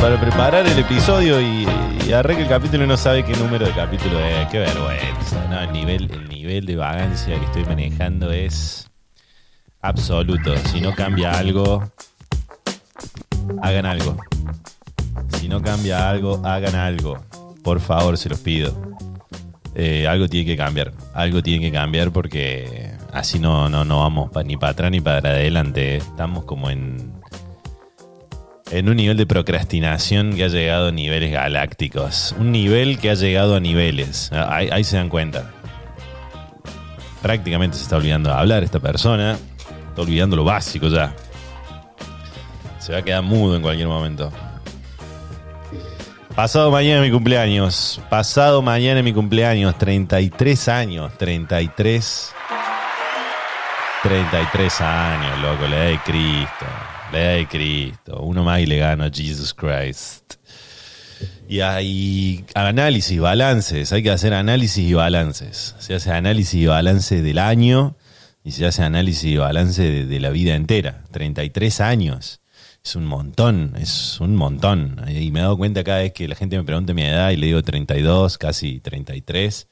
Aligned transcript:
Para 0.00 0.18
preparar 0.18 0.66
el 0.66 0.78
episodio 0.78 1.42
y, 1.42 1.68
y 2.08 2.12
arranca 2.14 2.40
el 2.40 2.48
capítulo 2.48 2.84
y 2.84 2.86
no 2.86 2.96
sabe 2.96 3.22
qué 3.22 3.36
número 3.36 3.66
de 3.66 3.72
capítulo 3.72 4.18
es. 4.18 4.48
Qué 4.48 4.60
vergüenza. 4.60 5.46
No, 5.50 5.60
el 5.60 5.72
nivel, 5.72 6.10
el 6.10 6.26
nivel 6.30 6.64
de 6.64 6.76
vagancia 6.76 7.38
que 7.38 7.44
estoy 7.44 7.66
manejando 7.66 8.32
es 8.32 8.86
absoluto. 9.88 10.54
Si 10.72 10.80
no 10.80 10.94
cambia 10.94 11.32
algo, 11.32 11.90
hagan 13.62 13.86
algo. 13.86 14.16
Si 15.38 15.48
no 15.48 15.62
cambia 15.62 16.08
algo, 16.08 16.40
hagan 16.44 16.74
algo. 16.74 17.24
Por 17.62 17.80
favor, 17.80 18.16
se 18.18 18.28
los 18.28 18.40
pido. 18.40 18.74
Eh, 19.74 20.06
algo 20.08 20.28
tiene 20.28 20.46
que 20.46 20.56
cambiar. 20.56 20.92
Algo 21.14 21.42
tiene 21.42 21.66
que 21.66 21.72
cambiar 21.72 22.10
porque 22.10 22.92
así 23.12 23.38
no, 23.38 23.68
no, 23.68 23.84
no 23.84 24.00
vamos 24.00 24.30
ni 24.44 24.56
para 24.56 24.72
atrás 24.72 24.90
ni 24.90 25.00
para 25.00 25.30
adelante. 25.30 25.96
Estamos 25.96 26.44
como 26.44 26.70
en, 26.70 27.12
en 28.70 28.88
un 28.88 28.96
nivel 28.96 29.16
de 29.16 29.26
procrastinación 29.26 30.34
que 30.34 30.44
ha 30.44 30.48
llegado 30.48 30.88
a 30.88 30.92
niveles 30.92 31.32
galácticos. 31.32 32.34
Un 32.38 32.52
nivel 32.52 32.98
que 32.98 33.10
ha 33.10 33.14
llegado 33.14 33.56
a 33.56 33.60
niveles. 33.60 34.30
Ah, 34.32 34.56
Ahí, 34.56 34.68
ahí 34.72 34.84
se 34.84 34.96
dan 34.96 35.08
cuenta. 35.08 35.50
Prácticamente 37.20 37.76
se 37.76 37.82
está 37.82 37.96
olvidando 37.96 38.30
de 38.30 38.36
hablar 38.36 38.62
esta 38.64 38.80
persona. 38.80 39.36
Está 39.96 40.02
olvidando 40.02 40.36
lo 40.36 40.44
básico 40.44 40.88
ya. 40.88 41.16
Se 42.78 42.92
va 42.92 42.98
a 42.98 43.02
quedar 43.02 43.22
mudo 43.22 43.56
en 43.56 43.62
cualquier 43.62 43.88
momento. 43.88 44.30
Pasado 46.34 46.70
mañana 46.70 46.96
es 46.96 47.06
mi 47.06 47.10
cumpleaños. 47.10 47.98
Pasado 48.10 48.60
mañana 48.60 48.98
es 48.98 49.04
mi 49.04 49.14
cumpleaños. 49.14 49.78
33 49.78 50.68
años. 50.68 51.16
33. 51.16 52.34
33 54.02 54.80
años, 54.82 55.40
loco. 55.40 55.64
Edad 55.64 55.86
de 55.86 55.98
Cristo. 56.04 56.66
Edad 57.14 57.34
de 57.36 57.48
Cristo. 57.48 58.20
Uno 58.20 58.44
más 58.44 58.60
y 58.60 58.66
le 58.66 58.76
gano 58.76 59.10
Jesus 59.10 59.54
Christ. 59.54 60.34
Y 61.48 61.60
hay 61.60 62.44
análisis, 62.54 63.18
balances. 63.18 63.94
Hay 63.94 64.02
que 64.02 64.10
hacer 64.10 64.34
análisis 64.34 64.90
y 64.90 64.92
balances. 64.92 65.74
Se 65.78 65.94
hace 65.94 66.12
análisis 66.12 66.52
y 66.52 66.66
balance 66.66 67.22
del 67.22 67.38
año 67.38 67.96
y 68.46 68.52
se 68.52 68.64
hace 68.64 68.84
análisis 68.84 69.24
y 69.24 69.36
balance 69.36 70.06
de, 70.06 70.20
la 70.20 70.30
vida 70.30 70.54
entera. 70.54 71.02
33 71.10 71.80
años. 71.80 72.42
Es 72.84 72.94
un 72.94 73.04
montón, 73.04 73.74
es 73.76 74.20
un 74.20 74.36
montón. 74.36 75.02
Y 75.08 75.32
me 75.32 75.40
he 75.40 75.42
dado 75.42 75.56
cuenta 75.56 75.82
cada 75.82 75.98
vez 75.98 76.12
que 76.12 76.28
la 76.28 76.36
gente 76.36 76.56
me 76.56 76.62
pregunta 76.62 76.94
mi 76.94 77.02
edad 77.02 77.30
y 77.30 77.36
le 77.38 77.48
digo 77.48 77.60
32, 77.64 78.38
casi 78.38 78.78
33. 78.78 79.66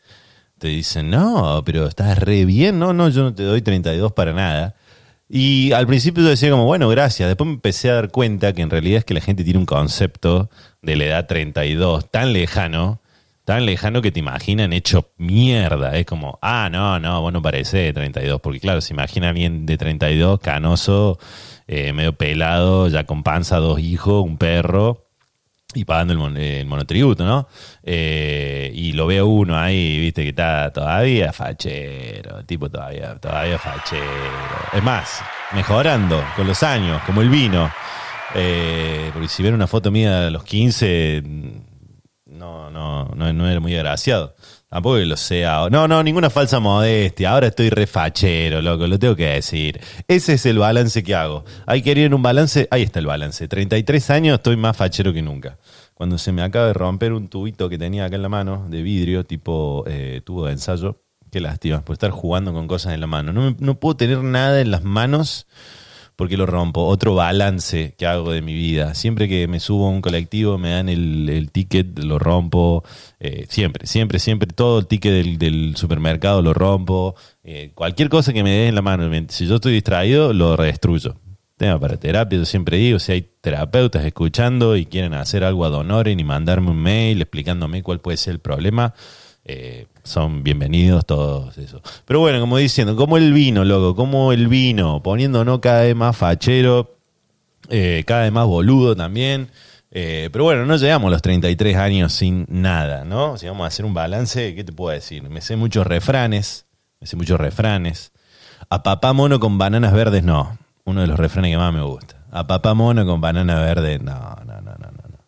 Te 0.58 0.66
dicen, 0.66 1.08
no, 1.08 1.62
pero 1.64 1.86
estás 1.86 2.18
re 2.18 2.44
bien. 2.44 2.80
No, 2.80 2.92
no, 2.92 3.08
yo 3.10 3.22
no 3.22 3.32
te 3.32 3.44
doy 3.44 3.62
32 3.62 4.12
para 4.12 4.32
nada. 4.32 4.74
Y 5.28 5.70
al 5.70 5.86
principio 5.86 6.24
yo 6.24 6.30
decía 6.30 6.50
como, 6.50 6.64
bueno, 6.64 6.88
gracias. 6.88 7.28
Después 7.28 7.46
me 7.46 7.54
empecé 7.54 7.90
a 7.90 7.94
dar 7.94 8.10
cuenta 8.10 8.54
que 8.54 8.62
en 8.62 8.70
realidad 8.70 8.98
es 8.98 9.04
que 9.04 9.14
la 9.14 9.20
gente 9.20 9.44
tiene 9.44 9.60
un 9.60 9.66
concepto 9.66 10.50
de 10.82 10.96
la 10.96 11.04
edad 11.04 11.26
32 11.28 12.10
tan 12.10 12.32
lejano, 12.32 13.00
tan 13.44 13.66
lejano 13.66 14.00
que 14.02 14.10
te 14.12 14.20
imaginan 14.20 14.72
hecho 14.72 15.10
mierda. 15.18 15.96
Es 15.96 16.06
como, 16.06 16.38
ah, 16.42 16.68
no, 16.72 16.98
no, 16.98 17.20
vos 17.20 17.32
no 17.32 17.42
parecés 17.42 17.84
de 17.86 17.92
32. 17.92 18.40
Porque 18.40 18.60
claro, 18.60 18.80
se 18.80 18.94
imagina 18.94 19.32
bien 19.32 19.66
de 19.66 19.76
32, 19.76 20.40
canoso, 20.40 21.18
eh, 21.66 21.92
medio 21.92 22.14
pelado, 22.14 22.88
ya 22.88 23.04
con 23.04 23.22
panza, 23.22 23.56
dos 23.58 23.78
hijos, 23.80 24.24
un 24.24 24.38
perro 24.38 25.00
y 25.76 25.84
pagando 25.84 26.12
el, 26.12 26.18
mon- 26.20 26.36
el 26.36 26.66
monotributo, 26.66 27.24
¿no? 27.24 27.48
Eh, 27.82 28.70
y 28.74 28.92
lo 28.92 29.06
veo 29.08 29.26
uno 29.26 29.58
ahí, 29.58 29.98
viste, 29.98 30.22
que 30.22 30.28
está 30.28 30.72
todavía 30.72 31.32
fachero, 31.32 32.44
tipo 32.44 32.70
todavía, 32.70 33.16
todavía 33.16 33.58
fachero. 33.58 34.04
Es 34.72 34.82
más, 34.84 35.20
mejorando 35.52 36.22
con 36.36 36.46
los 36.46 36.62
años, 36.62 37.02
como 37.04 37.22
el 37.22 37.28
vino. 37.28 37.70
Eh, 38.36 39.10
porque 39.12 39.28
si 39.28 39.42
ven 39.42 39.54
una 39.54 39.66
foto 39.66 39.90
mía 39.90 40.26
a 40.26 40.30
los 40.30 40.44
15, 40.44 41.22
no, 42.34 42.70
no, 42.70 43.06
no, 43.14 43.32
no 43.32 43.48
era 43.48 43.60
muy 43.60 43.74
agraciado. 43.74 44.34
Tampoco 44.68 44.96
que 44.96 45.06
lo 45.06 45.16
sea. 45.16 45.68
No, 45.70 45.86
no, 45.86 46.02
ninguna 46.02 46.30
falsa 46.30 46.58
modestia. 46.60 47.30
Ahora 47.30 47.46
estoy 47.46 47.70
refachero, 47.70 48.60
loco, 48.60 48.86
lo 48.86 48.98
tengo 48.98 49.14
que 49.14 49.26
decir. 49.26 49.80
Ese 50.08 50.34
es 50.34 50.46
el 50.46 50.58
balance 50.58 51.02
que 51.02 51.14
hago. 51.14 51.44
Hay 51.66 51.82
que 51.82 51.92
ir 51.92 51.98
en 52.00 52.14
un 52.14 52.22
balance, 52.22 52.66
ahí 52.70 52.82
está 52.82 52.98
el 52.98 53.06
balance. 53.06 53.46
33 53.46 54.10
años 54.10 54.34
estoy 54.36 54.56
más 54.56 54.76
fachero 54.76 55.12
que 55.12 55.22
nunca. 55.22 55.58
Cuando 55.94 56.18
se 56.18 56.32
me 56.32 56.42
acaba 56.42 56.66
de 56.66 56.72
romper 56.72 57.12
un 57.12 57.28
tubito 57.28 57.68
que 57.68 57.78
tenía 57.78 58.04
acá 58.06 58.16
en 58.16 58.22
la 58.22 58.28
mano, 58.28 58.66
de 58.68 58.82
vidrio, 58.82 59.24
tipo 59.24 59.84
eh, 59.86 60.20
tubo 60.24 60.46
de 60.46 60.52
ensayo, 60.52 61.00
qué 61.30 61.38
lástima, 61.40 61.84
por 61.84 61.92
estar 61.94 62.10
jugando 62.10 62.52
con 62.52 62.66
cosas 62.66 62.94
en 62.94 63.00
la 63.00 63.06
mano. 63.06 63.32
No, 63.32 63.42
me- 63.42 63.56
no 63.60 63.78
puedo 63.78 63.96
tener 63.96 64.18
nada 64.24 64.60
en 64.60 64.72
las 64.72 64.82
manos 64.82 65.46
porque 66.16 66.36
lo 66.36 66.46
rompo. 66.46 66.84
Otro 66.84 67.14
balance 67.14 67.94
que 67.96 68.06
hago 68.06 68.32
de 68.32 68.42
mi 68.42 68.54
vida. 68.54 68.94
Siempre 68.94 69.28
que 69.28 69.48
me 69.48 69.60
subo 69.60 69.86
a 69.86 69.90
un 69.90 70.00
colectivo, 70.00 70.58
me 70.58 70.70
dan 70.70 70.88
el, 70.88 71.50
ticket, 71.52 71.98
lo 71.98 72.18
rompo. 72.18 72.84
Eh, 73.20 73.46
siempre, 73.48 73.86
siempre, 73.86 74.18
siempre. 74.18 74.48
Todo 74.54 74.80
el 74.80 74.86
ticket 74.86 75.38
del, 75.38 75.76
supermercado 75.76 76.42
lo 76.42 76.54
rompo. 76.54 77.14
Eh, 77.42 77.72
cualquier 77.74 78.08
cosa 78.08 78.32
que 78.32 78.42
me 78.42 78.50
dé 78.50 78.68
en 78.68 78.74
la 78.74 78.82
mano. 78.82 79.10
Si 79.28 79.46
yo 79.46 79.56
estoy 79.56 79.72
distraído, 79.72 80.32
lo 80.32 80.56
redestruyo. 80.56 81.16
Tema 81.56 81.78
para 81.78 81.96
terapia, 81.96 82.36
yo 82.36 82.44
siempre 82.44 82.78
digo, 82.78 82.98
si 82.98 83.12
hay 83.12 83.30
terapeutas 83.40 84.04
escuchando 84.04 84.76
y 84.76 84.86
quieren 84.86 85.14
hacer 85.14 85.44
algo 85.44 85.64
ad 85.64 85.74
honorem 85.74 86.18
y 86.18 86.24
mandarme 86.24 86.70
un 86.70 86.78
mail 86.78 87.22
explicándome 87.22 87.84
cuál 87.84 88.00
puede 88.00 88.16
ser 88.16 88.32
el 88.32 88.40
problema, 88.40 88.92
eh, 89.44 89.86
son 90.02 90.42
bienvenidos 90.42 91.04
todos 91.04 91.58
eso. 91.58 91.82
Pero 92.06 92.20
bueno, 92.20 92.40
como 92.40 92.56
diciendo, 92.56 92.96
como 92.96 93.18
el 93.18 93.32
vino, 93.32 93.64
loco, 93.64 93.94
como 93.94 94.32
el 94.32 94.48
vino, 94.48 95.02
poniéndonos 95.02 95.60
cada 95.60 95.82
vez 95.82 95.94
más 95.94 96.16
fachero, 96.16 96.96
eh, 97.68 98.04
cada 98.06 98.22
vez 98.22 98.32
más 98.32 98.46
boludo 98.46 98.96
también. 98.96 99.50
Eh, 99.90 100.28
pero 100.32 100.44
bueno, 100.44 100.64
no 100.66 100.76
llegamos 100.76 101.08
a 101.08 101.10
los 101.10 101.22
33 101.22 101.76
años 101.76 102.12
sin 102.12 102.46
nada, 102.48 103.04
¿no? 103.04 103.36
Si 103.36 103.46
vamos 103.46 103.64
a 103.64 103.68
hacer 103.68 103.84
un 103.84 103.94
balance, 103.94 104.54
¿qué 104.54 104.64
te 104.64 104.72
puedo 104.72 104.92
decir? 104.92 105.22
Me 105.22 105.40
sé 105.40 105.56
muchos 105.56 105.86
refranes, 105.86 106.66
me 107.00 107.06
sé 107.06 107.16
muchos 107.16 107.38
refranes. 107.38 108.12
A 108.70 108.82
papá 108.82 109.12
mono 109.12 109.38
con 109.38 109.58
bananas 109.58 109.92
verdes, 109.92 110.24
no. 110.24 110.58
Uno 110.84 111.02
de 111.02 111.06
los 111.06 111.18
refranes 111.18 111.52
que 111.52 111.58
más 111.58 111.72
me 111.72 111.82
gusta. 111.82 112.16
A 112.30 112.46
papá 112.46 112.74
mono 112.74 113.06
con 113.06 113.20
bananas 113.20 113.60
verdes, 113.60 114.02
no, 114.02 114.36
no, 114.46 114.60
no, 114.60 114.72
no, 114.72 114.90
no. 114.90 115.08
no. 115.10 115.18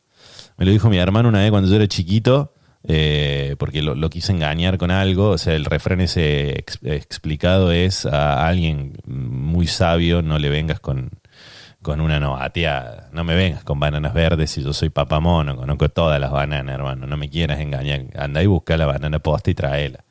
Me 0.57 0.65
lo 0.65 0.73
dijo 0.73 0.89
mi 0.89 0.97
hermano 0.97 1.29
una 1.29 1.41
vez 1.41 1.51
cuando 1.51 1.69
yo 1.69 1.77
era 1.77 1.87
chiquito, 1.87 2.55
eh, 2.89 3.57
porque 3.59 3.83
lo, 3.83 3.95
lo 3.95 4.11
quise 4.11 4.33
engañar 4.33 4.79
con 4.79 4.91
algo. 4.91 5.31
O 5.31 5.39
sea, 5.39 5.55
el 5.55 5.65
refrán 5.65 6.01
ese 6.01 6.59
ex- 6.59 6.79
explicado 6.83 7.73
es 7.73 8.07
a 8.07 8.47
alguien 8.47 8.95
muy 9.07 9.67
sabio, 9.67 10.23
no 10.23 10.39
le 10.39 10.49
vengas 10.49 10.81
con, 10.81 11.11
con 11.83 12.01
una 12.01 12.21
novateada. 12.21 13.09
No 13.13 13.25
me 13.25 13.35
vengas 13.35 13.65
con 13.65 13.81
bananas 13.81 14.15
verdes 14.15 14.51
si 14.51 14.63
yo 14.63 14.73
soy 14.73 14.89
papá 14.91 15.21
mono, 15.21 15.57
conozco 15.57 15.89
todas 15.89 16.21
las 16.21 16.31
bananas, 16.31 16.75
hermano. 16.75 17.07
No 17.07 17.17
me 17.17 17.29
quieras 17.29 17.61
engañar. 17.61 18.03
Anda 18.17 18.43
y 18.43 18.47
busca 18.47 18.77
la 18.77 18.87
banana 18.87 19.19
posta 19.19 19.51
y 19.51 19.55
tráela. 19.55 20.05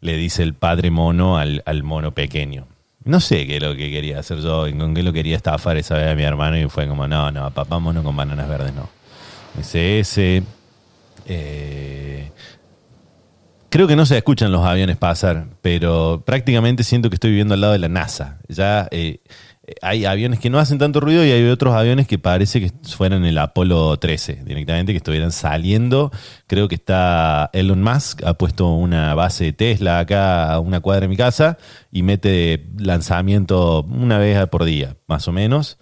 Le 0.00 0.16
dice 0.16 0.42
el 0.42 0.54
padre 0.54 0.90
mono 0.90 1.38
al, 1.38 1.62
al 1.66 1.82
mono 1.82 2.12
pequeño. 2.12 2.66
No 3.04 3.20
sé 3.20 3.46
qué 3.46 3.56
es 3.56 3.62
lo 3.62 3.76
que 3.76 3.90
quería 3.90 4.18
hacer 4.18 4.40
yo, 4.40 4.66
con 4.76 4.92
qué 4.92 5.02
lo 5.04 5.12
quería 5.12 5.36
estafar 5.36 5.76
esa 5.76 5.94
vez 5.96 6.08
a 6.08 6.14
mi 6.16 6.24
hermano 6.24 6.58
y 6.58 6.68
fue 6.68 6.88
como, 6.88 7.06
no, 7.06 7.30
no, 7.30 7.50
papá 7.52 7.78
mono 7.78 8.02
con 8.02 8.16
bananas 8.16 8.48
verdes 8.48 8.74
no. 8.74 8.88
Dice 9.56 10.00
ese. 10.00 10.42
Eh, 11.26 12.30
creo 13.68 13.86
que 13.86 13.96
no 13.96 14.06
se 14.06 14.16
escuchan 14.16 14.52
los 14.52 14.64
aviones 14.64 14.96
pasar, 14.96 15.48
pero 15.60 16.22
prácticamente 16.24 16.84
siento 16.84 17.10
que 17.10 17.16
estoy 17.16 17.30
viviendo 17.30 17.54
al 17.54 17.60
lado 17.60 17.72
de 17.72 17.78
la 17.78 17.88
NASA. 17.88 18.38
Ya 18.48 18.88
eh, 18.90 19.20
hay 19.82 20.04
aviones 20.04 20.38
que 20.38 20.50
no 20.50 20.58
hacen 20.58 20.78
tanto 20.78 21.00
ruido 21.00 21.24
y 21.24 21.30
hay 21.32 21.44
otros 21.48 21.74
aviones 21.74 22.06
que 22.06 22.18
parece 22.18 22.60
que 22.60 22.70
fueran 22.88 23.24
el 23.24 23.36
Apolo 23.38 23.96
13, 23.96 24.44
directamente 24.44 24.92
que 24.92 24.98
estuvieran 24.98 25.32
saliendo. 25.32 26.12
Creo 26.46 26.68
que 26.68 26.76
está 26.76 27.50
Elon 27.52 27.82
Musk, 27.82 28.22
ha 28.24 28.34
puesto 28.34 28.68
una 28.68 29.14
base 29.14 29.44
de 29.44 29.52
Tesla 29.52 29.98
acá 29.98 30.52
a 30.52 30.60
una 30.60 30.80
cuadra 30.80 31.02
de 31.02 31.08
mi 31.08 31.16
casa 31.16 31.58
y 31.90 32.02
mete 32.02 32.68
lanzamiento 32.78 33.82
una 33.82 34.18
vez 34.18 34.46
por 34.48 34.64
día, 34.64 34.96
más 35.08 35.26
o 35.26 35.32
menos. 35.32 35.78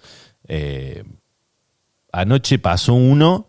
Eh, 0.48 1.04
anoche 2.12 2.58
pasó 2.58 2.94
uno 2.94 3.48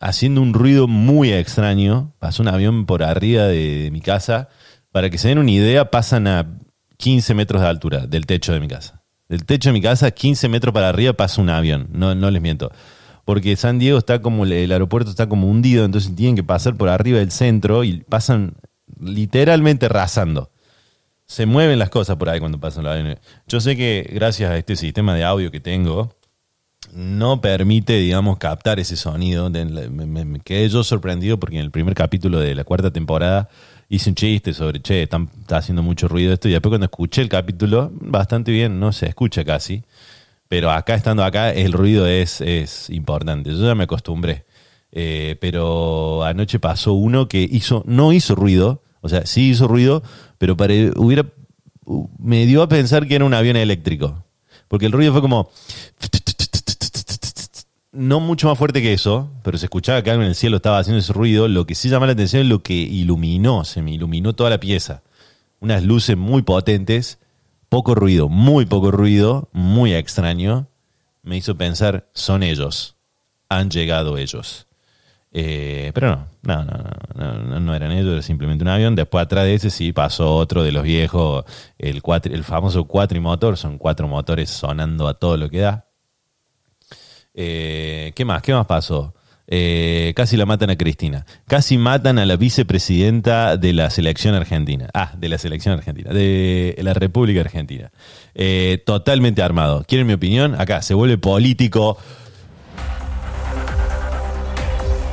haciendo 0.00 0.40
un 0.40 0.54
ruido 0.54 0.88
muy 0.88 1.32
extraño. 1.32 2.14
Pasó 2.18 2.42
un 2.42 2.48
avión 2.48 2.86
por 2.86 3.02
arriba 3.02 3.44
de, 3.44 3.90
mi 3.92 4.00
casa. 4.00 4.48
Para 4.90 5.10
que 5.10 5.18
se 5.18 5.28
den 5.28 5.38
una 5.38 5.50
idea, 5.50 5.90
pasan 5.90 6.26
a 6.26 6.58
15 6.96 7.34
metros 7.34 7.62
de 7.62 7.68
altura 7.68 8.06
del 8.06 8.26
techo 8.26 8.52
de 8.52 8.60
mi 8.60 8.66
casa. 8.66 9.02
Del 9.28 9.44
techo 9.44 9.68
de 9.68 9.74
mi 9.74 9.80
casa, 9.80 10.10
15 10.10 10.48
metros 10.48 10.74
para 10.74 10.88
arriba, 10.88 11.12
pasa 11.12 11.40
un 11.40 11.50
avión. 11.50 11.88
No, 11.92 12.14
no 12.16 12.30
les 12.30 12.42
miento. 12.42 12.72
Porque 13.24 13.54
San 13.54 13.78
Diego 13.78 13.98
está 13.98 14.20
como, 14.20 14.44
el 14.44 14.72
aeropuerto 14.72 15.10
está 15.10 15.28
como 15.28 15.48
hundido, 15.48 15.84
entonces 15.84 16.16
tienen 16.16 16.34
que 16.34 16.42
pasar 16.42 16.76
por 16.76 16.88
arriba 16.88 17.20
del 17.20 17.30
centro 17.30 17.84
y 17.84 18.00
pasan 18.00 18.54
literalmente 18.98 19.88
rasando. 19.88 20.50
se 21.26 21.46
mueven 21.46 21.78
las 21.78 21.90
cosas 21.90 22.16
por 22.16 22.28
ahí 22.28 22.40
cuando 22.40 22.58
pasan 22.58 22.82
los 22.82 22.92
aviones. 22.92 23.18
Yo 23.46 23.60
sé 23.60 23.76
que 23.76 24.10
gracias 24.12 24.50
a 24.50 24.56
este 24.56 24.74
sistema 24.74 25.14
de 25.14 25.22
audio 25.22 25.52
que 25.52 25.60
tengo, 25.60 26.16
no 26.92 27.40
permite, 27.40 27.94
digamos, 27.98 28.38
captar 28.38 28.80
ese 28.80 28.96
sonido. 28.96 29.50
Me, 29.50 30.40
quedé 30.40 30.68
yo 30.68 30.82
sorprendido 30.84 31.38
porque 31.38 31.56
en 31.56 31.64
el 31.64 31.70
primer 31.70 31.94
capítulo 31.94 32.40
de 32.40 32.54
la 32.54 32.64
cuarta 32.64 32.90
temporada 32.90 33.48
hice 33.88 34.10
un 34.10 34.14
chiste 34.14 34.54
sobre, 34.54 34.80
che, 34.80 35.02
está 35.02 35.18
haciendo 35.50 35.82
mucho 35.82 36.08
ruido 36.08 36.32
esto. 36.32 36.48
Y 36.48 36.52
después 36.52 36.70
cuando 36.70 36.86
escuché 36.86 37.22
el 37.22 37.28
capítulo, 37.28 37.90
bastante 37.92 38.52
bien, 38.52 38.80
no 38.80 38.92
se 38.92 39.06
escucha 39.06 39.44
casi. 39.44 39.84
Pero 40.48 40.70
acá, 40.70 40.94
estando 40.94 41.24
acá, 41.24 41.52
el 41.52 41.72
ruido 41.72 42.06
es, 42.06 42.40
es 42.40 42.90
importante. 42.90 43.50
Yo 43.50 43.64
ya 43.64 43.74
me 43.74 43.84
acostumbré. 43.84 44.44
Eh, 44.92 45.36
pero 45.40 46.24
anoche 46.24 46.58
pasó 46.58 46.94
uno 46.94 47.28
que 47.28 47.42
hizo, 47.48 47.84
no 47.86 48.12
hizo 48.12 48.34
ruido, 48.34 48.82
o 49.02 49.08
sea, 49.08 49.24
sí 49.24 49.50
hizo 49.50 49.68
ruido, 49.68 50.02
pero 50.38 50.56
hubiera, 50.96 51.26
me 52.18 52.44
dio 52.46 52.62
a 52.62 52.68
pensar 52.68 53.06
que 53.06 53.14
era 53.14 53.24
un 53.24 53.34
avión 53.34 53.56
eléctrico. 53.56 54.24
Porque 54.66 54.86
el 54.86 54.92
ruido 54.92 55.12
fue 55.12 55.20
como... 55.20 55.50
No 57.92 58.20
mucho 58.20 58.48
más 58.48 58.56
fuerte 58.56 58.82
que 58.82 58.92
eso, 58.92 59.30
pero 59.42 59.58
se 59.58 59.66
escuchaba 59.66 60.02
que 60.02 60.10
algo 60.12 60.22
en 60.22 60.28
el 60.28 60.36
cielo 60.36 60.56
estaba 60.56 60.78
haciendo 60.78 61.00
ese 61.00 61.12
ruido. 61.12 61.48
Lo 61.48 61.66
que 61.66 61.74
sí 61.74 61.88
llama 61.88 62.06
la 62.06 62.12
atención 62.12 62.42
es 62.42 62.48
lo 62.48 62.62
que 62.62 62.74
iluminó, 62.74 63.64
se 63.64 63.82
me 63.82 63.92
iluminó 63.92 64.32
toda 64.32 64.48
la 64.48 64.60
pieza. 64.60 65.02
Unas 65.58 65.82
luces 65.82 66.16
muy 66.16 66.42
potentes, 66.42 67.18
poco 67.68 67.96
ruido, 67.96 68.28
muy 68.28 68.64
poco 68.64 68.92
ruido, 68.92 69.48
muy 69.52 69.92
extraño. 69.92 70.68
Me 71.22 71.36
hizo 71.36 71.56
pensar, 71.56 72.08
son 72.14 72.44
ellos, 72.44 72.96
han 73.48 73.70
llegado 73.70 74.18
ellos. 74.18 74.68
Eh, 75.32 75.90
pero 75.92 76.10
no, 76.42 76.64
no, 76.64 76.64
no, 76.64 77.32
no, 77.42 77.60
no, 77.60 77.74
eran 77.74 77.90
ellos, 77.90 78.12
era 78.12 78.22
simplemente 78.22 78.62
un 78.62 78.68
avión. 78.68 78.94
Después 78.94 79.24
atrás 79.24 79.44
de 79.46 79.54
ese 79.54 79.70
sí 79.70 79.92
pasó 79.92 80.36
otro 80.36 80.62
de 80.62 80.70
los 80.70 80.84
viejos, 80.84 81.44
el, 81.76 82.00
el 82.24 82.44
famoso 82.44 82.84
cuatrimotor, 82.84 83.56
son 83.56 83.78
cuatro 83.78 84.06
motores 84.06 84.48
sonando 84.48 85.08
a 85.08 85.14
todo 85.14 85.36
lo 85.36 85.50
que 85.50 85.58
da. 85.58 85.89
Eh, 87.34 88.12
¿Qué 88.14 88.24
más? 88.24 88.42
¿Qué 88.42 88.52
más 88.52 88.66
pasó? 88.66 89.14
Eh, 89.52 90.12
casi 90.14 90.36
la 90.36 90.46
matan 90.46 90.70
a 90.70 90.76
Cristina. 90.76 91.26
Casi 91.48 91.76
matan 91.76 92.18
a 92.18 92.26
la 92.26 92.36
vicepresidenta 92.36 93.56
de 93.56 93.72
la 93.72 93.90
selección 93.90 94.34
argentina. 94.34 94.88
Ah, 94.94 95.12
de 95.16 95.28
la 95.28 95.38
selección 95.38 95.74
argentina. 95.76 96.12
De 96.12 96.76
la 96.82 96.94
República 96.94 97.40
Argentina. 97.40 97.90
totalmente 98.84 99.42
armado. 99.42 99.84
¿Quieren 99.86 100.06
mi 100.06 100.12
opinión? 100.12 100.54
Acá 100.60 100.82
se 100.82 100.94
vuelve 100.94 101.18
político 101.18 101.98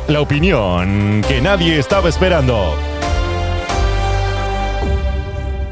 la 0.08 0.22
opinión 0.22 1.22
que 1.28 1.42
nadie 1.42 1.80
estaba 1.80 2.08
esperando. 2.08 2.76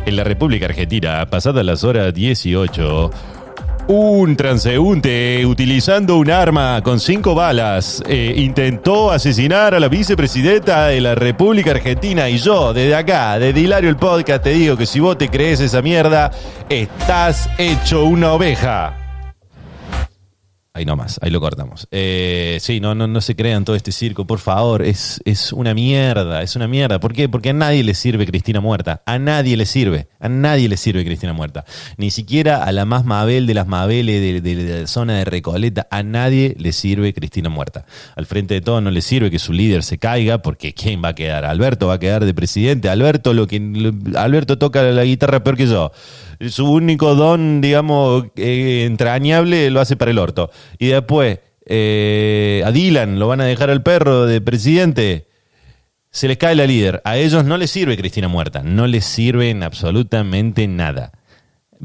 En 0.05 0.15
la 0.15 0.23
República 0.23 0.65
Argentina, 0.65 1.25
pasadas 1.29 1.65
las 1.65 1.83
horas 1.83 2.13
18, 2.13 3.11
un 3.87 4.35
transeúnte 4.35 5.45
utilizando 5.45 6.17
un 6.17 6.31
arma 6.31 6.81
con 6.83 6.99
cinco 6.99 7.35
balas 7.35 8.01
eh, 8.07 8.33
intentó 8.37 9.11
asesinar 9.11 9.75
a 9.75 9.79
la 9.79 9.87
vicepresidenta 9.87 10.87
de 10.87 11.01
la 11.01 11.15
República 11.15 11.71
Argentina 11.71 12.29
y 12.29 12.37
yo 12.37 12.73
desde 12.73 12.95
acá, 12.95 13.37
de 13.37 13.49
Hilario 13.49 13.89
el 13.89 13.97
Podcast, 13.97 14.43
te 14.43 14.51
digo 14.51 14.77
que 14.77 14.85
si 14.85 14.99
vos 14.99 15.17
te 15.17 15.29
crees 15.29 15.59
esa 15.59 15.81
mierda, 15.81 16.31
estás 16.69 17.49
hecho 17.57 18.05
una 18.05 18.33
oveja. 18.33 19.04
Ahí 20.75 20.83
nomás, 20.83 21.19
ahí 21.21 21.31
lo 21.31 21.39
cortamos. 21.39 21.87
Eh, 21.89 22.57
sí, 22.59 22.81
no, 22.81 22.93
no, 22.95 23.07
no 23.07 23.21
se 23.21 23.33
crean 23.37 23.63
todo 23.63 23.77
este 23.77 23.93
circo, 23.93 24.27
por 24.27 24.39
favor. 24.39 24.81
Es, 24.81 25.21
es 25.23 25.53
una 25.53 25.73
mierda, 25.73 26.41
es 26.41 26.57
una 26.57 26.67
mierda. 26.67 26.99
¿Por 26.99 27.13
qué? 27.13 27.29
Porque 27.29 27.51
a 27.51 27.53
nadie 27.53 27.81
le 27.81 27.93
sirve 27.93 28.25
Cristina 28.25 28.59
muerta. 28.59 29.01
A 29.05 29.17
nadie 29.17 29.55
le 29.55 29.65
sirve. 29.65 30.09
A 30.19 30.27
nadie 30.27 30.67
le 30.67 30.75
sirve 30.75 31.05
Cristina 31.05 31.31
muerta. 31.31 31.63
Ni 31.95 32.11
siquiera 32.11 32.61
a 32.61 32.73
la 32.73 32.83
más 32.83 33.05
Mabel 33.05 33.47
de 33.47 33.53
las 33.53 33.67
Mabeles 33.67 34.43
de, 34.43 34.81
la 34.81 34.87
zona 34.87 35.17
de 35.17 35.23
Recoleta. 35.23 35.87
A 35.91 36.03
nadie 36.03 36.57
le 36.59 36.73
sirve 36.73 37.13
Cristina 37.13 37.47
muerta. 37.47 37.85
Al 38.17 38.25
frente 38.25 38.55
de 38.55 38.59
todo 38.59 38.81
no 38.81 38.91
le 38.91 38.99
sirve 38.99 39.31
que 39.31 39.39
su 39.39 39.53
líder 39.53 39.81
se 39.81 39.97
caiga, 39.97 40.39
porque 40.41 40.73
¿quién 40.73 41.01
va 41.01 41.09
a 41.09 41.15
quedar? 41.15 41.45
Alberto 41.45 41.87
va 41.87 41.93
a 41.93 41.99
quedar 41.99 42.25
de 42.25 42.33
presidente. 42.33 42.89
Alberto, 42.89 43.33
lo 43.33 43.47
que 43.47 43.93
Alberto 44.17 44.57
toca 44.57 44.83
la 44.83 45.05
guitarra 45.05 45.41
peor 45.41 45.55
que 45.55 45.67
yo 45.67 45.93
su 46.49 46.71
único 46.71 47.15
don, 47.15 47.61
digamos, 47.61 48.25
eh, 48.35 48.83
entrañable 48.85 49.69
lo 49.71 49.79
hace 49.79 49.95
para 49.95 50.11
el 50.11 50.19
orto. 50.19 50.51
Y 50.79 50.87
después, 50.87 51.39
eh, 51.65 52.63
a 52.65 52.71
Dylan 52.71 53.19
lo 53.19 53.27
van 53.27 53.41
a 53.41 53.45
dejar 53.45 53.69
al 53.69 53.83
perro 53.83 54.25
de 54.25 54.41
presidente. 54.41 55.27
Se 56.11 56.27
les 56.27 56.37
cae 56.37 56.55
la 56.55 56.65
líder. 56.65 57.01
A 57.03 57.17
ellos 57.17 57.43
no 57.43 57.57
les 57.57 57.71
sirve 57.71 57.97
Cristina 57.97 58.27
muerta. 58.27 58.63
No 58.63 58.87
les 58.87 59.05
sirve 59.05 59.49
en 59.49 59.63
absolutamente 59.63 60.67
nada. 60.67 61.11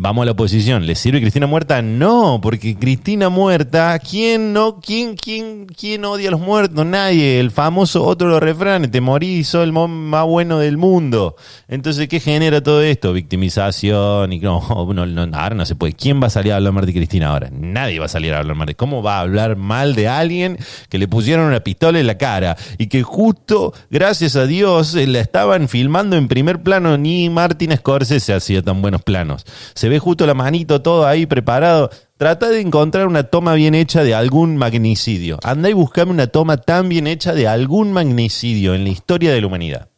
Vamos 0.02 0.22
a 0.22 0.24
la 0.24 0.32
oposición. 0.32 0.86
¿Le 0.86 0.94
sirve 0.94 1.20
Cristina 1.20 1.46
muerta? 1.46 1.82
No, 1.82 2.40
porque 2.42 2.74
Cristina 2.74 3.28
muerta, 3.28 3.98
¿quién 3.98 4.54
no? 4.54 4.80
¿Quién, 4.80 5.14
quién, 5.14 5.66
quién 5.66 6.06
odia 6.06 6.28
a 6.28 6.30
los 6.30 6.40
muertos? 6.40 6.86
Nadie. 6.86 7.38
El 7.38 7.50
famoso 7.50 8.02
otro 8.06 8.40
refranes, 8.40 8.90
te 8.90 9.02
morís, 9.02 9.48
sos 9.48 9.62
el 9.62 9.72
más 9.74 10.24
bueno 10.24 10.58
del 10.58 10.78
mundo. 10.78 11.36
Entonces, 11.68 12.08
¿qué 12.08 12.18
genera 12.18 12.62
todo 12.62 12.80
esto? 12.80 13.12
Victimización 13.12 14.32
y 14.32 14.38
no, 14.40 14.88
no, 14.94 15.04
no, 15.04 15.36
ahora 15.36 15.54
no 15.54 15.66
se 15.66 15.74
puede. 15.74 15.92
¿Quién 15.92 16.18
va 16.18 16.28
a 16.28 16.30
salir 16.30 16.54
a 16.54 16.56
hablar 16.56 16.72
mal 16.72 16.86
de 16.86 16.94
Cristina 16.94 17.28
ahora? 17.28 17.50
Nadie 17.52 17.98
va 17.98 18.06
a 18.06 18.08
salir 18.08 18.32
a 18.32 18.38
hablar 18.38 18.56
mal 18.56 18.68
de 18.68 18.76
¿Cómo 18.76 19.02
va 19.02 19.18
a 19.18 19.20
hablar 19.20 19.56
mal 19.56 19.94
de 19.94 20.08
alguien 20.08 20.56
que 20.88 20.96
le 20.96 21.08
pusieron 21.08 21.44
una 21.44 21.60
pistola 21.60 22.00
en 22.00 22.06
la 22.06 22.16
cara 22.16 22.56
y 22.78 22.86
que 22.86 23.02
justo, 23.02 23.74
gracias 23.90 24.34
a 24.34 24.46
Dios, 24.46 24.94
la 24.94 25.20
estaban 25.20 25.68
filmando 25.68 26.16
en 26.16 26.26
primer 26.26 26.62
plano? 26.62 26.96
Ni 26.96 27.28
Martín 27.28 27.76
Scorsese 27.76 28.32
hacía 28.32 28.62
tan 28.62 28.80
buenos 28.80 29.02
planos 29.02 29.44
se 29.74 29.89
ve 29.90 29.98
justo 29.98 30.26
la 30.26 30.34
manito 30.34 30.80
todo 30.80 31.06
ahí 31.06 31.26
preparado. 31.26 31.90
Trata 32.16 32.48
de 32.48 32.60
encontrar 32.60 33.06
una 33.08 33.24
toma 33.24 33.54
bien 33.54 33.74
hecha 33.74 34.04
de 34.04 34.14
algún 34.14 34.56
magnicidio. 34.56 35.38
Anda 35.42 35.68
y 35.68 35.72
buscame 35.72 36.12
una 36.12 36.28
toma 36.28 36.58
tan 36.58 36.88
bien 36.88 37.06
hecha 37.06 37.34
de 37.34 37.48
algún 37.48 37.92
magnicidio 37.92 38.74
en 38.74 38.84
la 38.84 38.90
historia 38.90 39.32
de 39.32 39.40
la 39.40 39.46
humanidad. 39.48 39.89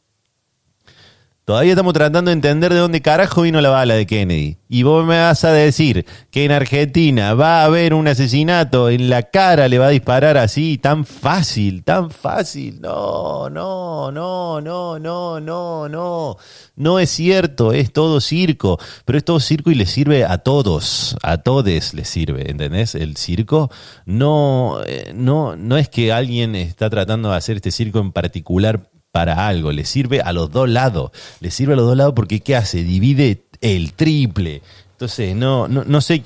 Todavía 1.45 1.73
estamos 1.73 1.93
tratando 1.93 2.29
de 2.29 2.35
entender 2.35 2.73
de 2.73 2.79
dónde 2.79 3.03
carajo 3.03 3.43
vino 3.43 3.61
la 3.61 3.69
bala 3.69 3.95
de 3.95 4.07
Kennedy. 4.07 4.59
Y 4.69 4.85
vos 4.85 5.05
me 5.05 5.21
vas 5.21 5.43
a 5.43 5.53
decir 5.53 6.07
que 6.31 6.45
en 6.45 6.53
Argentina 6.53 7.35
va 7.35 7.63
a 7.63 7.65
haber 7.65 7.95
un 7.95 8.07
asesinato, 8.07 8.89
en 8.89 9.11
la 9.11 9.25
cara 9.25 9.67
le 9.67 9.81
va 9.81 9.89
a 9.89 9.91
disparar 9.91 10.37
así, 10.37 10.79
tan 10.79 11.05
fácil, 11.05 11.83
tan 11.83 12.13
fácil. 12.13 12.81
No, 12.81 13.51
no, 13.51 14.13
no, 14.13 14.61
no, 14.61 15.01
no, 15.01 15.41
no, 15.41 15.89
no. 15.89 16.37
No 16.77 16.99
es 17.01 17.11
cierto, 17.11 17.73
es 17.73 17.93
todo 17.93 18.21
circo. 18.21 18.79
Pero 19.05 19.19
es 19.19 19.25
todo 19.25 19.41
circo 19.41 19.73
y 19.73 19.75
le 19.75 19.87
sirve 19.87 20.25
a 20.25 20.39
todos, 20.39 21.17
a 21.25 21.39
todos 21.39 21.65
les 21.93 22.09
sirve, 22.09 22.53
¿entendés? 22.53 22.95
El 22.95 23.17
circo 23.17 23.69
no, 24.07 24.79
eh, 24.87 25.13
no, 25.13 25.57
no 25.57 25.77
es 25.77 25.89
que 25.89 26.13
alguien 26.13 26.55
está 26.55 26.89
tratando 26.89 27.31
de 27.31 27.37
hacer 27.37 27.57
este 27.57 27.73
circo 27.73 27.99
en 27.99 28.13
particular 28.13 28.92
para 29.13 29.47
algo, 29.47 29.73
le 29.73 29.85
sirve 29.85 30.23
a 30.23 30.33
los 30.33 30.51
dos 30.51 30.69
lados, 30.69 31.13
le 31.41 31.51
sirve 31.51 31.75
a 31.75 31.77
los 31.77 31.87
dos 31.87 31.97
lados 31.97 32.15
porque 32.17 32.41
¿qué 32.41 32.57
hace? 32.57 32.83
Divide 32.83 33.43
el 33.61 33.93
triple. 33.93 34.63
Entonces, 34.93 35.37
no, 35.37 35.69
no, 35.69 35.85
no 35.85 36.01
sé 36.01 36.23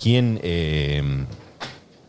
quién, 0.00 0.38
eh, 0.42 1.02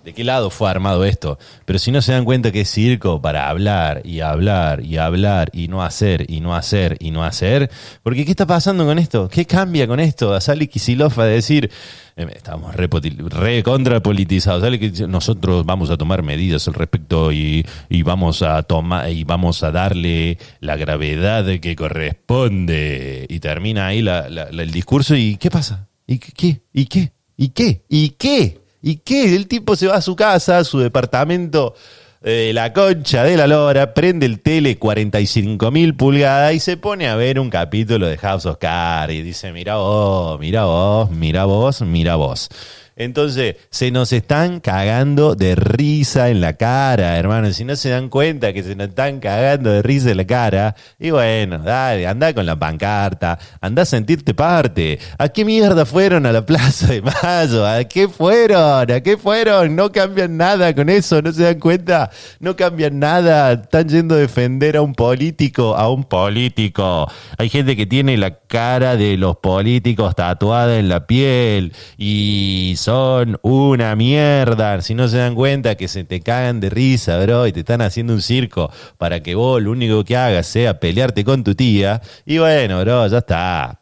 de 0.10 0.14
qué 0.16 0.24
lado 0.24 0.50
fue 0.50 0.72
armado 0.72 1.06
esto, 1.06 1.38
pero 1.66 1.78
si 1.78 1.92
no 1.92 2.02
se 2.02 2.14
dan 2.14 2.26
cuenta 2.26 2.52
que 2.52 2.62
es 2.62 2.72
circo 2.72 3.22
para 3.22 3.48
hablar 3.48 4.02
y 4.04 4.22
hablar 4.22 4.84
y 4.84 4.98
hablar 4.98 5.52
y 5.54 5.68
no 5.68 5.84
hacer 5.84 6.26
y 6.28 6.40
no 6.40 6.56
hacer 6.56 6.98
y 7.00 7.12
no 7.12 7.24
hacer, 7.24 7.70
porque 8.02 8.26
¿qué 8.26 8.32
está 8.32 8.48
pasando 8.48 8.88
con 8.88 8.98
esto? 8.98 9.30
¿Qué 9.30 9.46
cambia 9.46 9.86
con 9.86 10.00
esto? 10.00 10.34
A 10.34 10.42
Sally 10.42 10.68
Kisilov 10.68 11.20
a 11.22 11.26
decir 11.26 11.70
eh, 12.16 12.26
estamos 12.36 12.76
re, 12.76 13.62
contrapolitizados. 13.62 14.64
Nosotros 15.08 15.64
vamos 15.64 15.92
a 15.92 15.98
tomar 15.98 16.24
medidas 16.24 16.68
al 16.68 16.74
respecto 16.74 17.32
y, 17.32 17.64
vamos 18.04 18.42
a 18.42 18.64
tomar 18.64 19.12
y 19.12 19.26
vamos 19.26 19.62
a 19.62 19.72
darle 19.72 20.40
la 20.60 20.76
gravedad 20.76 21.46
que 21.60 21.76
corresponde. 21.76 23.28
Y 23.30 23.40
termina 23.40 23.86
ahí 23.86 24.00
el 24.00 24.72
discurso 24.72 25.16
y 25.16 25.38
¿qué 25.38 25.52
pasa? 25.52 25.88
¿Y 26.08 26.18
qué? 26.18 26.62
¿Y 26.74 26.86
qué? 26.86 27.12
¿Y 27.38 27.50
qué? 27.50 27.84
¿Y 27.88 28.10
qué? 28.10 28.60
¿Y 28.82 28.98
qué? 28.98 29.36
El 29.36 29.48
tipo 29.48 29.76
se 29.76 29.88
va 29.88 29.96
a 29.96 30.02
su 30.02 30.16
casa, 30.16 30.60
a 30.60 30.64
su 30.64 30.80
departamento 30.80 31.76
de 32.22 32.52
la 32.54 32.74
concha 32.74 33.24
de 33.24 33.38
la 33.38 33.48
lora, 33.48 33.94
prende 33.94 34.26
el 34.26 34.42
tele 34.42 34.78
45 34.78 35.72
mil 35.72 35.96
pulgadas 35.96 36.54
y 36.54 36.60
se 36.60 36.76
pone 36.76 37.08
a 37.08 37.16
ver 37.16 37.40
un 37.40 37.50
capítulo 37.50 38.08
de 38.08 38.18
House 38.18 38.46
of 38.46 38.58
Cards 38.58 39.14
y 39.14 39.22
dice, 39.22 39.54
mira 39.54 39.78
vos, 39.78 40.40
mira 40.40 40.66
vos, 40.66 41.10
mira 41.12 41.46
vos, 41.46 41.82
mira 41.82 42.16
vos. 42.16 42.50
Entonces, 43.00 43.56
se 43.70 43.92
nos 43.92 44.12
están 44.12 44.60
cagando 44.60 45.34
de 45.34 45.56
risa 45.56 46.30
en 46.30 46.42
la 46.42 46.58
cara, 46.58 47.18
hermano. 47.18 47.54
Si 47.54 47.64
no 47.64 47.78
se 47.78 47.90
dan 47.90 48.10
cuenta 48.10 48.52
que 48.52 48.62
se 48.62 48.76
nos 48.76 48.90
están 48.90 49.22
cagando 49.22 49.72
de 49.72 49.82
risa 49.82 50.12
en 50.12 50.18
la 50.18 50.28
cara, 50.28 50.76
y 51.00 51.10
bueno, 51.10 51.60
dale, 51.60 52.06
anda 52.06 52.34
con 52.34 52.46
la 52.46 52.60
pancarta, 52.60 53.40
anda 53.62 53.84
a 53.84 53.86
sentirte 53.86 54.34
parte. 54.34 55.00
¿A 55.18 55.30
qué 55.30 55.46
mierda 55.46 55.86
fueron 55.86 56.26
a 56.26 56.34
la 56.34 56.46
Plaza 56.46 56.88
de 56.88 57.02
Mayo? 57.02 57.66
¿A 57.66 57.86
qué 57.86 58.10
fueron? 58.10 58.92
¿A 58.92 59.00
qué 59.00 59.16
fueron? 59.16 59.78
No 59.78 59.94
cambian 59.94 60.36
nada 60.36 60.76
con 60.76 60.90
eso, 60.90 61.22
¿no 61.22 61.32
se 61.32 61.44
dan 61.44 61.60
cuenta? 61.60 62.12
No 62.42 62.58
cambian 62.58 63.00
nada. 63.00 63.54
Están 63.54 63.88
yendo 63.88 64.16
a 64.16 64.18
defender 64.18 64.76
a 64.76 64.82
un 64.82 64.94
político, 64.94 65.78
a 65.78 65.90
un 65.90 66.04
político. 66.04 67.10
Hay 67.38 67.48
gente 67.48 67.78
que 67.78 67.86
tiene 67.86 68.18
la 68.18 68.40
cara 68.40 68.98
de 68.98 69.16
los 69.16 69.38
políticos 69.38 70.16
tatuada 70.16 70.80
en 70.80 70.90
la 70.90 71.08
piel 71.08 71.72
y 71.98 72.74
son 72.90 73.38
una 73.44 73.96
mierda. 73.96 74.82
Si 74.82 74.96
no 74.96 75.08
se 75.08 75.18
dan 75.18 75.36
cuenta 75.36 75.76
que 75.76 75.88
se 75.88 76.06
te 76.06 76.22
cagan 76.22 76.60
de 76.60 76.72
risa, 76.72 77.20
bro, 77.20 77.46
y 77.46 77.52
te 77.52 77.60
están 77.60 77.82
haciendo 77.82 78.14
un 78.14 78.22
circo 78.24 78.72
para 78.98 79.22
que 79.22 79.36
vos 79.36 79.62
lo 79.62 79.70
único 79.70 80.04
que 80.04 80.18
hagas 80.18 80.48
sea 80.48 80.80
pelearte 80.80 81.24
con 81.24 81.44
tu 81.44 81.54
tía. 81.54 82.02
Y 82.26 82.40
bueno, 82.40 82.82
bro, 82.82 83.06
ya 83.06 83.20
está. 83.20 83.82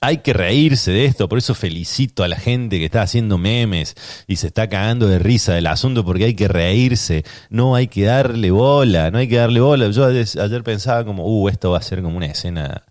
Hay 0.00 0.18
que 0.18 0.32
reírse 0.32 0.92
de 0.92 1.06
esto, 1.06 1.28
por 1.28 1.38
eso 1.38 1.56
felicito 1.56 2.22
a 2.22 2.28
la 2.28 2.36
gente 2.36 2.78
que 2.78 2.84
está 2.84 3.02
haciendo 3.02 3.36
memes 3.36 3.96
y 4.28 4.36
se 4.36 4.46
está 4.46 4.68
cagando 4.68 5.08
de 5.08 5.18
risa 5.18 5.54
del 5.54 5.66
asunto 5.66 6.04
porque 6.04 6.26
hay 6.26 6.34
que 6.34 6.46
reírse, 6.46 7.24
no 7.50 7.74
hay 7.74 7.88
que 7.88 8.04
darle 8.04 8.52
bola, 8.52 9.10
no 9.10 9.18
hay 9.18 9.26
que 9.26 9.36
darle 9.38 9.60
bola. 9.60 9.90
Yo 9.90 10.06
ayer 10.06 10.62
pensaba 10.62 11.04
como, 11.04 11.26
uh, 11.26 11.48
esto 11.48 11.72
va 11.72 11.78
a 11.78 11.82
ser 11.82 12.00
como 12.00 12.16
una 12.16 12.26
escena 12.26 12.84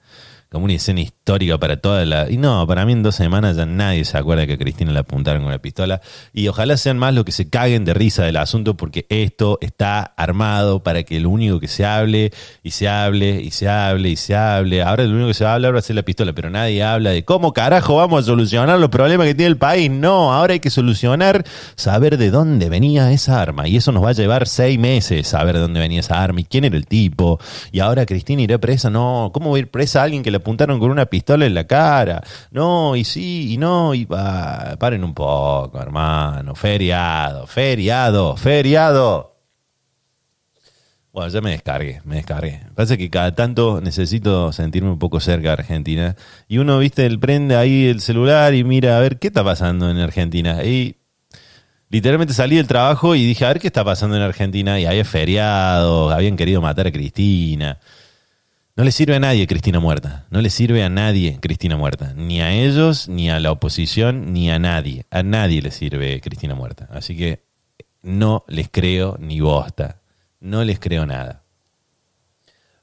como 0.51 0.65
una 0.65 0.73
escena 0.73 1.01
histórica 1.01 1.59
para 1.59 1.77
toda 1.77 2.05
la... 2.05 2.29
Y 2.29 2.37
no, 2.37 2.65
para 2.65 2.85
mí 2.85 2.93
en 2.93 3.03
dos 3.03 3.15
semanas 3.15 3.57
ya 3.57 3.67
nadie 3.67 4.03
se 4.03 4.17
acuerda 4.17 4.47
que 4.47 4.53
a 4.53 4.57
Cristina 4.57 4.91
la 4.91 5.01
apuntaron 5.01 5.43
con 5.43 5.51
la 5.51 5.59
pistola. 5.59 6.01
Y 6.33 6.47
ojalá 6.47 6.75
sean 6.75 6.97
más 6.97 7.13
los 7.13 7.23
que 7.23 7.31
se 7.31 7.49
caguen 7.49 7.85
de 7.85 7.93
risa 7.93 8.23
del 8.23 8.37
asunto 8.37 8.75
porque 8.75 9.05
esto 9.09 9.59
está 9.61 10.01
armado 10.17 10.81
para 10.81 11.03
que 11.03 11.19
lo 11.19 11.29
único 11.29 11.59
que 11.59 11.67
se 11.67 11.85
hable 11.85 12.31
y 12.63 12.71
se 12.71 12.87
hable 12.87 13.41
y 13.41 13.51
se 13.51 13.69
hable 13.69 14.09
y 14.09 14.15
se 14.15 14.35
hable. 14.35 14.81
Ahora 14.81 15.03
lo 15.03 15.11
único 15.11 15.27
que 15.27 15.33
se 15.35 15.43
va 15.43 15.51
a 15.51 15.53
hablar 15.53 15.75
va 15.75 15.79
a 15.79 15.83
ser 15.83 15.95
la 15.95 16.03
pistola, 16.03 16.33
pero 16.33 16.49
nadie 16.49 16.83
habla 16.83 17.11
de 17.11 17.23
cómo 17.23 17.53
carajo 17.53 17.97
vamos 17.97 18.23
a 18.23 18.25
solucionar 18.25 18.79
los 18.79 18.89
problemas 18.89 19.27
que 19.27 19.35
tiene 19.35 19.51
el 19.51 19.57
país. 19.57 19.91
No, 19.91 20.33
ahora 20.33 20.53
hay 20.53 20.59
que 20.59 20.71
solucionar, 20.71 21.45
saber 21.75 22.17
de 22.17 22.31
dónde 22.31 22.69
venía 22.69 23.11
esa 23.11 23.39
arma. 23.39 23.67
Y 23.67 23.77
eso 23.77 23.91
nos 23.91 24.03
va 24.03 24.09
a 24.09 24.13
llevar 24.13 24.47
seis 24.47 24.79
meses 24.79 25.27
saber 25.27 25.55
de 25.55 25.61
dónde 25.61 25.79
venía 25.79 25.99
esa 25.99 26.21
arma 26.21 26.41
y 26.41 26.43
quién 26.43 26.65
era 26.65 26.75
el 26.75 26.87
tipo. 26.87 27.39
Y 27.71 27.79
ahora 27.79 28.05
Cristina 28.05 28.41
irá 28.41 28.57
presa. 28.57 28.89
No, 28.89 29.29
¿cómo 29.33 29.51
va 29.51 29.57
a 29.57 29.59
ir 29.59 29.69
presa 29.69 30.03
alguien 30.03 30.23
que 30.23 30.31
le 30.31 30.38
apuntaron 30.39 30.79
con 30.79 30.91
una 30.91 31.05
pistola 31.05 31.45
en 31.45 31.53
la 31.53 31.65
cara. 31.65 32.21
No, 32.51 32.95
y 32.95 33.03
sí, 33.03 33.53
y 33.53 33.57
no, 33.57 33.93
y 33.93 34.05
va, 34.05 34.75
paren 34.79 35.03
un 35.03 35.13
poco, 35.13 35.79
hermano. 35.79 36.55
Feriado, 36.55 37.47
feriado, 37.47 38.35
feriado. 38.35 39.29
Bueno, 41.11 41.29
ya 41.29 41.41
me 41.41 41.51
descargué, 41.51 42.01
me 42.05 42.15
descargué. 42.17 42.61
Parece 42.75 42.97
que 42.97 43.09
cada 43.09 43.33
tanto 43.33 43.81
necesito 43.81 44.51
sentirme 44.53 44.91
un 44.91 44.99
poco 44.99 45.19
cerca 45.19 45.49
de 45.49 45.53
Argentina. 45.53 46.15
Y 46.47 46.59
uno, 46.59 46.77
viste, 46.79 47.05
el 47.05 47.19
prende 47.19 47.55
ahí 47.55 47.87
el 47.87 47.99
celular 48.01 48.53
y 48.53 48.63
mira 48.63 48.97
a 48.97 48.99
ver 49.01 49.17
qué 49.17 49.27
está 49.27 49.43
pasando 49.43 49.89
en 49.89 49.97
Argentina. 49.97 50.63
Y 50.63 50.97
literalmente 51.89 52.33
salí 52.33 52.57
del 52.57 52.67
trabajo 52.67 53.15
y 53.15 53.25
dije, 53.25 53.43
a 53.43 53.49
ver 53.49 53.59
qué 53.59 53.67
está 53.67 53.83
pasando 53.83 54.15
en 54.17 54.21
Argentina. 54.21 54.79
Y 54.79 54.85
había 54.85 55.03
feriado, 55.03 56.11
habían 56.11 56.37
querido 56.37 56.61
matar 56.61 56.87
a 56.87 56.91
Cristina. 56.91 57.79
No 58.79 58.85
le 58.85 58.93
sirve 58.93 59.13
a 59.13 59.19
nadie 59.19 59.45
Cristina 59.45 59.81
muerta. 59.81 60.25
No 60.29 60.39
le 60.39 60.49
sirve 60.49 60.85
a 60.85 60.89
nadie 60.89 61.37
Cristina 61.41 61.75
muerta. 61.75 62.13
Ni 62.15 62.39
a 62.39 62.53
ellos, 62.53 63.09
ni 63.09 63.29
a 63.29 63.37
la 63.41 63.51
oposición, 63.51 64.31
ni 64.31 64.49
a 64.49 64.57
nadie. 64.57 65.05
A 65.11 65.21
nadie 65.21 65.61
le 65.61 65.71
sirve 65.71 66.21
Cristina 66.21 66.55
muerta. 66.55 66.87
Así 66.89 67.17
que 67.17 67.43
no 68.03 68.45
les 68.47 68.69
creo 68.69 69.17
ni 69.19 69.41
bosta. 69.41 69.99
No 70.39 70.63
les 70.63 70.79
creo 70.79 71.05
nada. 71.05 71.43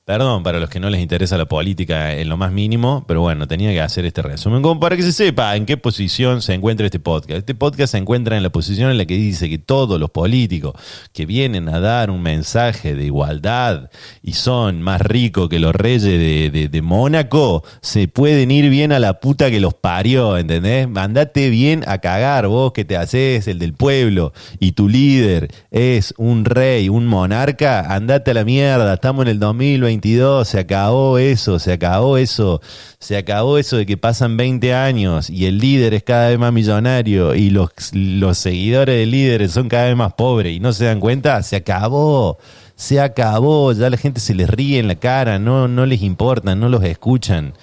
Perdón 0.06 0.44
para 0.44 0.60
los 0.60 0.70
que 0.70 0.78
no 0.78 0.88
les 0.88 1.00
interesa 1.00 1.36
la 1.36 1.46
política 1.46 2.14
en 2.14 2.28
lo 2.28 2.36
más 2.36 2.52
mínimo, 2.52 3.04
pero 3.08 3.22
bueno, 3.22 3.48
tenía 3.48 3.72
que 3.72 3.80
hacer 3.80 4.04
este 4.04 4.22
resumen 4.22 4.62
como 4.62 4.78
para 4.78 4.94
que 4.94 5.02
se 5.02 5.12
sepa 5.12 5.56
en 5.56 5.66
qué 5.66 5.76
posición 5.76 6.42
se 6.42 6.54
encuentra 6.54 6.86
este 6.86 7.00
podcast. 7.00 7.38
Este 7.38 7.56
podcast 7.56 7.90
se 7.90 7.98
encuentra 7.98 8.36
en 8.36 8.44
la 8.44 8.50
posición 8.50 8.92
en 8.92 8.98
la 8.98 9.04
que 9.04 9.16
dice 9.16 9.50
que 9.50 9.58
todos 9.58 9.98
los 9.98 10.10
políticos 10.10 10.74
que 11.12 11.26
vienen 11.26 11.68
a 11.68 11.80
dar 11.80 12.12
un 12.12 12.22
mensaje 12.22 12.94
de 12.94 13.04
igualdad 13.04 13.90
y 14.22 14.34
son 14.34 14.80
más 14.80 15.00
ricos 15.00 15.48
que 15.48 15.58
los 15.58 15.74
reyes 15.74 16.04
de, 16.04 16.68
de, 16.70 16.82
Mónaco, 16.82 17.64
se 17.82 18.06
pueden 18.06 18.52
ir 18.52 18.70
bien 18.70 18.92
a 18.92 19.00
la 19.00 19.18
puta 19.18 19.50
que 19.50 19.58
los 19.58 19.74
parió, 19.74 20.38
¿entendés? 20.38 20.88
Mandate 20.88 21.50
bien 21.50 21.82
a 21.84 21.98
cagar 21.98 22.46
vos 22.46 22.72
que 22.72 22.84
te 22.84 22.96
haces 22.96 23.48
el 23.48 23.58
del 23.58 23.72
pueblo 23.72 24.32
y 24.60 24.70
tu 24.70 24.88
líder 24.88 25.48
es 25.72 26.14
un 26.16 26.44
rey, 26.44 26.88
un 26.88 27.08
monarca, 27.08 27.92
andate 27.92 28.30
a 28.30 28.34
la 28.34 28.44
mierda, 28.44 28.94
estamos 28.94 29.22
en 29.22 29.32
el 29.32 29.40
2020 29.40 29.95
se 30.44 30.58
acabó 30.58 31.18
eso, 31.18 31.58
se 31.58 31.72
acabó 31.72 32.16
eso, 32.16 32.60
se 32.98 33.16
acabó 33.16 33.58
eso 33.58 33.76
de 33.76 33.86
que 33.86 33.96
pasan 33.96 34.36
20 34.36 34.74
años 34.74 35.30
y 35.30 35.46
el 35.46 35.58
líder 35.58 35.94
es 35.94 36.02
cada 36.02 36.28
vez 36.28 36.38
más 36.38 36.52
millonario 36.52 37.34
y 37.34 37.50
los, 37.50 37.70
los 37.92 38.38
seguidores 38.38 38.96
del 38.96 39.10
líder 39.10 39.48
son 39.48 39.68
cada 39.68 39.86
vez 39.86 39.96
más 39.96 40.12
pobres 40.14 40.54
y 40.54 40.60
no 40.60 40.72
se 40.72 40.84
dan 40.84 41.00
cuenta, 41.00 41.42
se 41.42 41.56
acabó, 41.56 42.38
se 42.74 43.00
acabó, 43.00 43.72
ya 43.72 43.90
la 43.90 43.96
gente 43.96 44.20
se 44.20 44.34
les 44.34 44.48
ríe 44.48 44.78
en 44.78 44.88
la 44.88 44.96
cara, 44.96 45.38
no, 45.38 45.68
no 45.68 45.86
les 45.86 46.02
importa, 46.02 46.54
no 46.54 46.68
los 46.68 46.84
escuchan. 46.84 47.54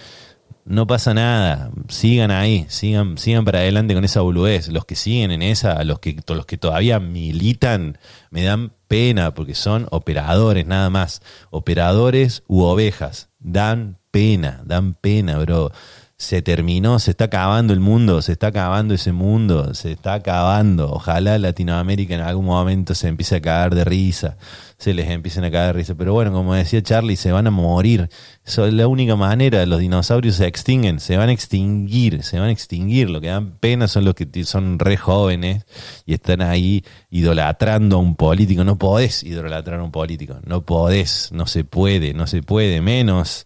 No 0.65 0.87
pasa 0.87 1.13
nada, 1.13 1.71
sigan 1.89 2.31
ahí, 2.31 2.65
sigan, 2.69 3.17
sigan 3.17 3.43
para 3.43 3.59
adelante 3.59 3.93
con 3.93 4.05
esa 4.05 4.21
boludez. 4.21 4.69
Los 4.69 4.85
que 4.85 4.95
siguen 4.95 5.31
en 5.31 5.41
esa, 5.41 5.83
los 5.83 5.99
que, 5.99 6.15
los 6.25 6.45
que 6.45 6.57
todavía 6.57 6.99
militan, 7.01 7.97
me 8.29 8.43
dan 8.43 8.71
pena 8.87 9.33
porque 9.33 9.55
son 9.55 9.87
operadores 9.91 10.65
nada 10.65 10.89
más. 10.89 11.21
Operadores 11.49 12.43
u 12.47 12.61
ovejas. 12.63 13.29
Dan 13.39 13.97
pena, 14.11 14.61
dan 14.65 14.93
pena, 14.93 15.37
bro. 15.39 15.71
Se 16.17 16.41
terminó, 16.41 16.99
se 16.99 17.11
está 17.11 17.25
acabando 17.25 17.73
el 17.73 17.79
mundo, 17.79 18.21
se 18.21 18.33
está 18.33 18.47
acabando 18.47 18.93
ese 18.93 19.11
mundo, 19.11 19.73
se 19.73 19.91
está 19.91 20.13
acabando. 20.13 20.91
Ojalá 20.91 21.37
Latinoamérica 21.37 22.15
en 22.15 22.21
algún 22.21 22.45
momento 22.45 22.95
se 22.95 23.07
empiece 23.07 23.37
a 23.37 23.41
cagar 23.41 23.75
de 23.75 23.83
risa 23.83 24.37
se 24.83 24.93
les 24.93 25.09
empiecen 25.09 25.45
a 25.45 25.51
caer 25.51 25.67
de 25.67 25.73
risa. 25.73 25.95
Pero 25.95 26.13
bueno, 26.13 26.33
como 26.33 26.53
decía 26.53 26.83
Charlie, 26.83 27.15
se 27.15 27.31
van 27.31 27.47
a 27.47 27.51
morir. 27.51 28.09
Eso 28.45 28.65
es 28.67 28.73
la 28.73 28.87
única 28.87 29.15
manera. 29.15 29.65
Los 29.65 29.79
dinosaurios 29.79 30.35
se 30.35 30.45
extinguen, 30.45 30.99
se 30.99 31.15
van 31.15 31.29
a 31.29 31.31
extinguir, 31.31 32.21
se 32.23 32.37
van 32.37 32.49
a 32.49 32.51
extinguir. 32.51 33.09
Lo 33.09 33.21
que 33.21 33.27
dan 33.27 33.57
pena 33.59 33.87
son 33.87 34.03
los 34.03 34.13
que 34.13 34.43
son 34.43 34.79
re 34.79 34.97
jóvenes 34.97 35.65
y 36.05 36.13
están 36.13 36.41
ahí 36.41 36.83
idolatrando 37.09 37.95
a 37.95 37.99
un 37.99 38.15
político. 38.15 38.65
No 38.65 38.77
podés 38.77 39.23
idolatrar 39.23 39.79
a 39.79 39.83
un 39.83 39.91
político, 39.91 40.39
no 40.45 40.65
podés, 40.65 41.29
no 41.31 41.47
se 41.47 41.63
puede, 41.63 42.13
no 42.13 42.27
se 42.27 42.43
puede, 42.43 42.81
menos 42.81 43.45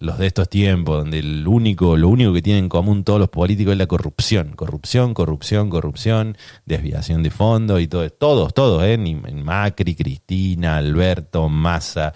los 0.00 0.18
de 0.18 0.26
estos 0.26 0.48
tiempos, 0.48 0.98
donde 0.98 1.18
el 1.18 1.46
único, 1.46 1.96
lo 1.96 2.08
único 2.08 2.32
que 2.32 2.40
tienen 2.40 2.64
en 2.64 2.68
común 2.70 3.04
todos 3.04 3.20
los 3.20 3.28
políticos 3.28 3.72
es 3.72 3.78
la 3.78 3.86
corrupción. 3.86 4.52
Corrupción, 4.56 5.12
corrupción, 5.12 5.68
corrupción, 5.68 6.36
desviación 6.64 7.22
de 7.22 7.30
fondos 7.30 7.80
y 7.80 7.86
todo. 7.86 8.08
Todos, 8.10 8.54
todos, 8.54 8.82
¿eh? 8.82 8.96
Macri, 8.98 9.94
Cristina, 9.94 10.78
Alberto, 10.78 11.50
Massa, 11.50 12.14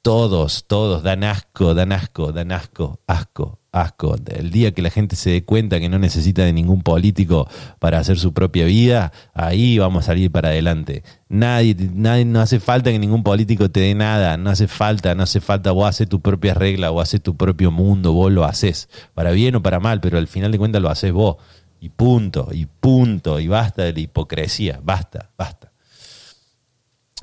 todos, 0.00 0.66
todos 0.66 1.02
dan 1.02 1.24
asco, 1.24 1.74
dan 1.74 1.92
asco, 1.92 2.32
dan 2.32 2.52
asco, 2.52 3.00
asco, 3.06 3.60
asco. 3.74 4.16
El 4.26 4.50
día 4.50 4.72
que 4.72 4.82
la 4.82 4.90
gente 4.90 5.16
se 5.16 5.30
dé 5.30 5.44
cuenta 5.44 5.80
que 5.80 5.88
no 5.88 5.98
necesita 5.98 6.44
de 6.44 6.52
ningún 6.52 6.82
político 6.82 7.48
para 7.78 7.98
hacer 7.98 8.18
su 8.18 8.32
propia 8.32 8.64
vida, 8.64 9.12
ahí 9.34 9.78
vamos 9.78 10.04
a 10.04 10.06
salir 10.06 10.30
para 10.30 10.48
adelante. 10.50 11.02
Nadie, 11.28 11.76
nadie, 11.92 12.24
no 12.24 12.40
hace 12.40 12.60
falta 12.60 12.90
que 12.92 12.98
ningún 12.98 13.24
político 13.24 13.70
te 13.70 13.80
dé 13.80 13.94
nada, 13.94 14.36
no 14.36 14.50
hace 14.50 14.68
falta, 14.68 15.14
no 15.14 15.24
hace 15.24 15.40
falta, 15.40 15.72
vos 15.72 15.88
haces 15.88 16.08
tu 16.08 16.20
propia 16.20 16.54
regla, 16.54 16.90
vos 16.90 17.02
haces 17.02 17.20
tu 17.20 17.36
propio 17.36 17.70
mundo, 17.70 18.12
vos 18.12 18.30
lo 18.30 18.44
haces, 18.44 18.88
para 19.14 19.32
bien 19.32 19.56
o 19.56 19.62
para 19.62 19.80
mal, 19.80 20.00
pero 20.00 20.18
al 20.18 20.28
final 20.28 20.52
de 20.52 20.58
cuentas 20.58 20.80
lo 20.80 20.88
haces 20.88 21.12
vos. 21.12 21.36
Y 21.80 21.90
punto, 21.90 22.48
y 22.52 22.66
punto, 22.66 23.40
y 23.40 23.48
basta 23.48 23.82
de 23.82 23.92
la 23.92 24.00
hipocresía, 24.00 24.80
basta, 24.82 25.30
basta. 25.36 25.72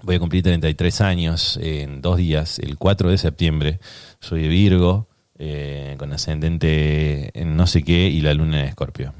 Voy 0.04 0.16
a 0.16 0.20
cumplir 0.20 0.44
33 0.44 1.02
años 1.02 1.60
en 1.62 2.02
dos 2.02 2.18
días, 2.18 2.60
el 2.60 2.78
4 2.78 3.10
de 3.10 3.18
septiembre. 3.18 3.80
Soy 4.20 4.44
de 4.44 4.48
Virgo, 4.48 5.11
eh, 5.44 5.96
con 5.98 6.14
ascendente 6.14 7.32
en 7.34 7.56
no 7.56 7.66
sé 7.66 7.82
qué 7.82 8.10
y 8.10 8.22
la 8.22 8.36
luna 8.36 8.60
en 8.60 8.68
escorpio. 8.68 9.12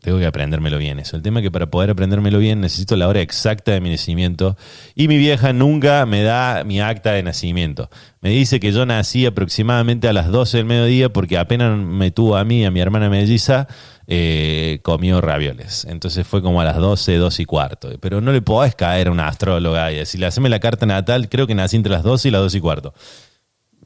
Tengo 0.00 0.18
que 0.18 0.24
aprendérmelo 0.24 0.78
bien 0.78 0.98
eso. 0.98 1.14
El 1.14 1.22
tema 1.22 1.40
es 1.40 1.44
que 1.44 1.50
para 1.50 1.66
poder 1.70 1.90
aprendérmelo 1.90 2.38
bien 2.38 2.62
necesito 2.62 2.96
la 2.96 3.06
hora 3.06 3.20
exacta 3.20 3.72
de 3.72 3.82
mi 3.82 3.90
nacimiento 3.90 4.56
y 4.94 5.08
mi 5.08 5.18
vieja 5.18 5.52
nunca 5.52 6.06
me 6.06 6.22
da 6.22 6.64
mi 6.64 6.80
acta 6.80 7.12
de 7.12 7.22
nacimiento. 7.22 7.90
Me 8.22 8.30
dice 8.30 8.60
que 8.60 8.72
yo 8.72 8.86
nací 8.86 9.26
aproximadamente 9.26 10.08
a 10.08 10.14
las 10.14 10.28
12 10.28 10.56
del 10.56 10.66
mediodía 10.66 11.12
porque 11.12 11.36
apenas 11.36 11.76
me 11.76 12.10
tuvo 12.10 12.36
a 12.38 12.44
mí 12.44 12.62
y 12.62 12.64
a 12.64 12.70
mi 12.70 12.80
hermana 12.80 13.10
melliza, 13.10 13.68
eh, 14.06 14.80
comió 14.82 15.20
ravioles. 15.20 15.84
Entonces 15.84 16.26
fue 16.26 16.40
como 16.40 16.62
a 16.62 16.64
las 16.64 16.78
12, 16.78 17.14
12 17.16 17.42
y 17.42 17.44
cuarto. 17.44 17.90
Pero 18.00 18.22
no 18.22 18.32
le 18.32 18.40
podés 18.40 18.74
caer 18.74 19.08
a 19.08 19.10
una 19.10 19.28
astróloga 19.28 19.92
y 19.92 19.96
decirle, 19.96 20.24
haceme 20.24 20.48
la 20.48 20.60
carta 20.60 20.86
natal, 20.86 21.28
creo 21.28 21.46
que 21.46 21.54
nací 21.54 21.76
entre 21.76 21.92
las 21.92 22.02
12 22.02 22.28
y 22.28 22.30
las 22.30 22.40
12 22.40 22.56
y 22.56 22.60
cuarto. 22.62 22.94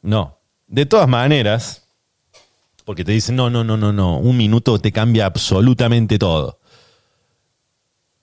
No, 0.00 0.35
de 0.66 0.86
todas 0.86 1.08
maneras, 1.08 1.86
porque 2.84 3.04
te 3.04 3.12
dicen, 3.12 3.36
no, 3.36 3.50
no, 3.50 3.64
no, 3.64 3.76
no, 3.76 3.92
no, 3.92 4.18
un 4.18 4.36
minuto 4.36 4.78
te 4.78 4.92
cambia 4.92 5.26
absolutamente 5.26 6.18
todo. 6.18 6.60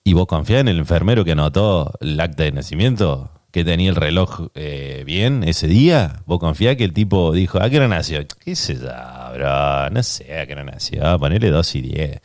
¿Y 0.04 0.12
vos 0.12 0.26
confías 0.26 0.60
en 0.60 0.68
el 0.68 0.78
enfermero 0.78 1.24
que 1.24 1.32
anotó 1.32 1.92
el 2.00 2.20
acta 2.20 2.42
de 2.44 2.52
nacimiento? 2.52 3.30
¿Que 3.50 3.64
tenía 3.64 3.88
el 3.88 3.96
reloj 3.96 4.48
eh, 4.54 5.02
bien 5.06 5.44
ese 5.44 5.66
día? 5.66 6.22
¿Vos 6.26 6.40
confías 6.40 6.76
que 6.76 6.84
el 6.84 6.92
tipo 6.92 7.32
dijo, 7.32 7.62
¿a 7.62 7.70
qué 7.70 7.78
hora 7.78 7.88
nació? 7.88 8.26
¿Qué 8.26 8.54
yo, 8.54 8.74
bro? 8.74 9.90
No 9.90 10.02
sé 10.02 10.38
a 10.38 10.46
qué 10.46 10.52
hora 10.52 10.64
nació. 10.64 11.18
Ponele 11.18 11.50
2 11.50 11.74
y 11.76 11.80
10. 11.82 12.20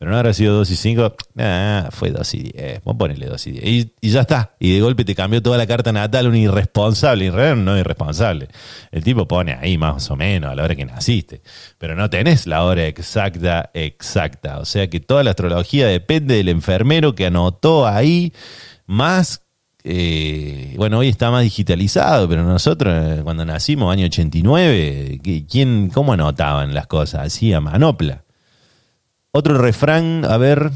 Pero 0.00 0.12
no 0.12 0.16
habrá 0.16 0.32
sido 0.32 0.54
2 0.54 0.70
y 0.70 0.76
5. 0.76 1.14
Nah, 1.34 1.90
fue 1.90 2.10
2 2.10 2.34
y 2.34 2.38
10. 2.38 2.84
Vos 2.84 2.96
ponele 2.96 3.26
2 3.26 3.46
y 3.48 3.50
10. 3.50 3.64
Y, 4.00 4.08
ya 4.08 4.22
está. 4.22 4.54
Y 4.58 4.72
de 4.72 4.80
golpe 4.80 5.04
te 5.04 5.14
cambió 5.14 5.42
toda 5.42 5.58
la 5.58 5.66
carta 5.66 5.92
natal 5.92 6.26
un 6.26 6.36
irresponsable. 6.36 7.26
En 7.26 7.66
no 7.66 7.76
irresponsable. 7.76 8.48
El 8.92 9.04
tipo 9.04 9.28
pone 9.28 9.58
ahí 9.60 9.76
más 9.76 10.10
o 10.10 10.16
menos 10.16 10.52
a 10.52 10.54
la 10.54 10.64
hora 10.64 10.74
que 10.74 10.86
naciste. 10.86 11.42
Pero 11.76 11.96
no 11.96 12.08
tenés 12.08 12.46
la 12.46 12.64
hora 12.64 12.86
exacta, 12.86 13.70
exacta. 13.74 14.60
O 14.60 14.64
sea 14.64 14.88
que 14.88 15.00
toda 15.00 15.22
la 15.22 15.32
astrología 15.32 15.86
depende 15.86 16.36
del 16.36 16.48
enfermero 16.48 17.14
que 17.14 17.26
anotó 17.26 17.86
ahí. 17.86 18.32
Más 18.86 19.42
eh, 19.84 20.72
bueno, 20.78 20.96
hoy 20.96 21.08
está 21.08 21.30
más 21.30 21.42
digitalizado, 21.42 22.26
pero 22.26 22.42
nosotros 22.42 22.94
eh, 22.96 23.20
cuando 23.22 23.44
nacimos, 23.44 23.92
año 23.92 24.06
89, 24.06 25.20
¿quién, 25.46 25.90
¿cómo 25.92 26.14
anotaban 26.14 26.72
las 26.72 26.86
cosas? 26.86 27.26
Así 27.26 27.52
a 27.52 27.60
manopla. 27.60 28.24
Otro 29.32 29.58
refrán, 29.58 30.24
a 30.24 30.36
ver, 30.38 30.72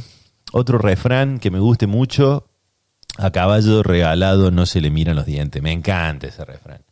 otro 0.52 0.78
refrán 0.78 1.40
que 1.40 1.50
me 1.50 1.58
guste 1.58 1.88
mucho. 1.88 2.48
A 3.18 3.30
caballo 3.30 3.82
regalado 3.82 4.50
no 4.50 4.66
se 4.66 4.80
le 4.80 4.90
miran 4.90 5.16
los 5.16 5.26
dientes. 5.26 5.60
Me 5.60 5.72
encanta 5.72 6.28
ese 6.28 6.44
refrán. 6.44 6.84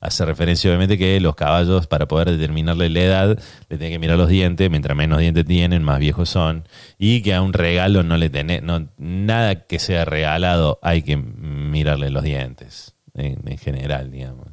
Hace 0.00 0.24
referencia 0.24 0.68
obviamente 0.70 0.98
que 0.98 1.18
los 1.20 1.36
caballos 1.36 1.86
para 1.86 2.06
poder 2.06 2.30
determinarle 2.30 2.90
la 2.90 3.00
edad 3.00 3.38
le 3.68 3.78
tienen 3.78 3.92
que 3.92 3.98
mirar 3.98 4.18
los 4.18 4.28
dientes, 4.28 4.68
mientras 4.70 4.96
menos 4.96 5.20
dientes 5.20 5.44
tienen, 5.44 5.82
más 5.82 5.98
viejos 5.98 6.28
son, 6.28 6.68
y 6.98 7.22
que 7.22 7.34
a 7.34 7.40
un 7.40 7.52
regalo 7.52 8.02
no 8.02 8.16
le 8.16 8.28
tenés, 8.28 8.62
no, 8.62 8.88
nada 8.98 9.66
que 9.66 9.78
sea 9.78 10.04
regalado 10.04 10.78
hay 10.82 11.02
que 11.02 11.16
mirarle 11.16 12.10
los 12.10 12.22
dientes, 12.22 12.94
en 13.14 13.58
general, 13.58 14.10
digamos. 14.10 14.48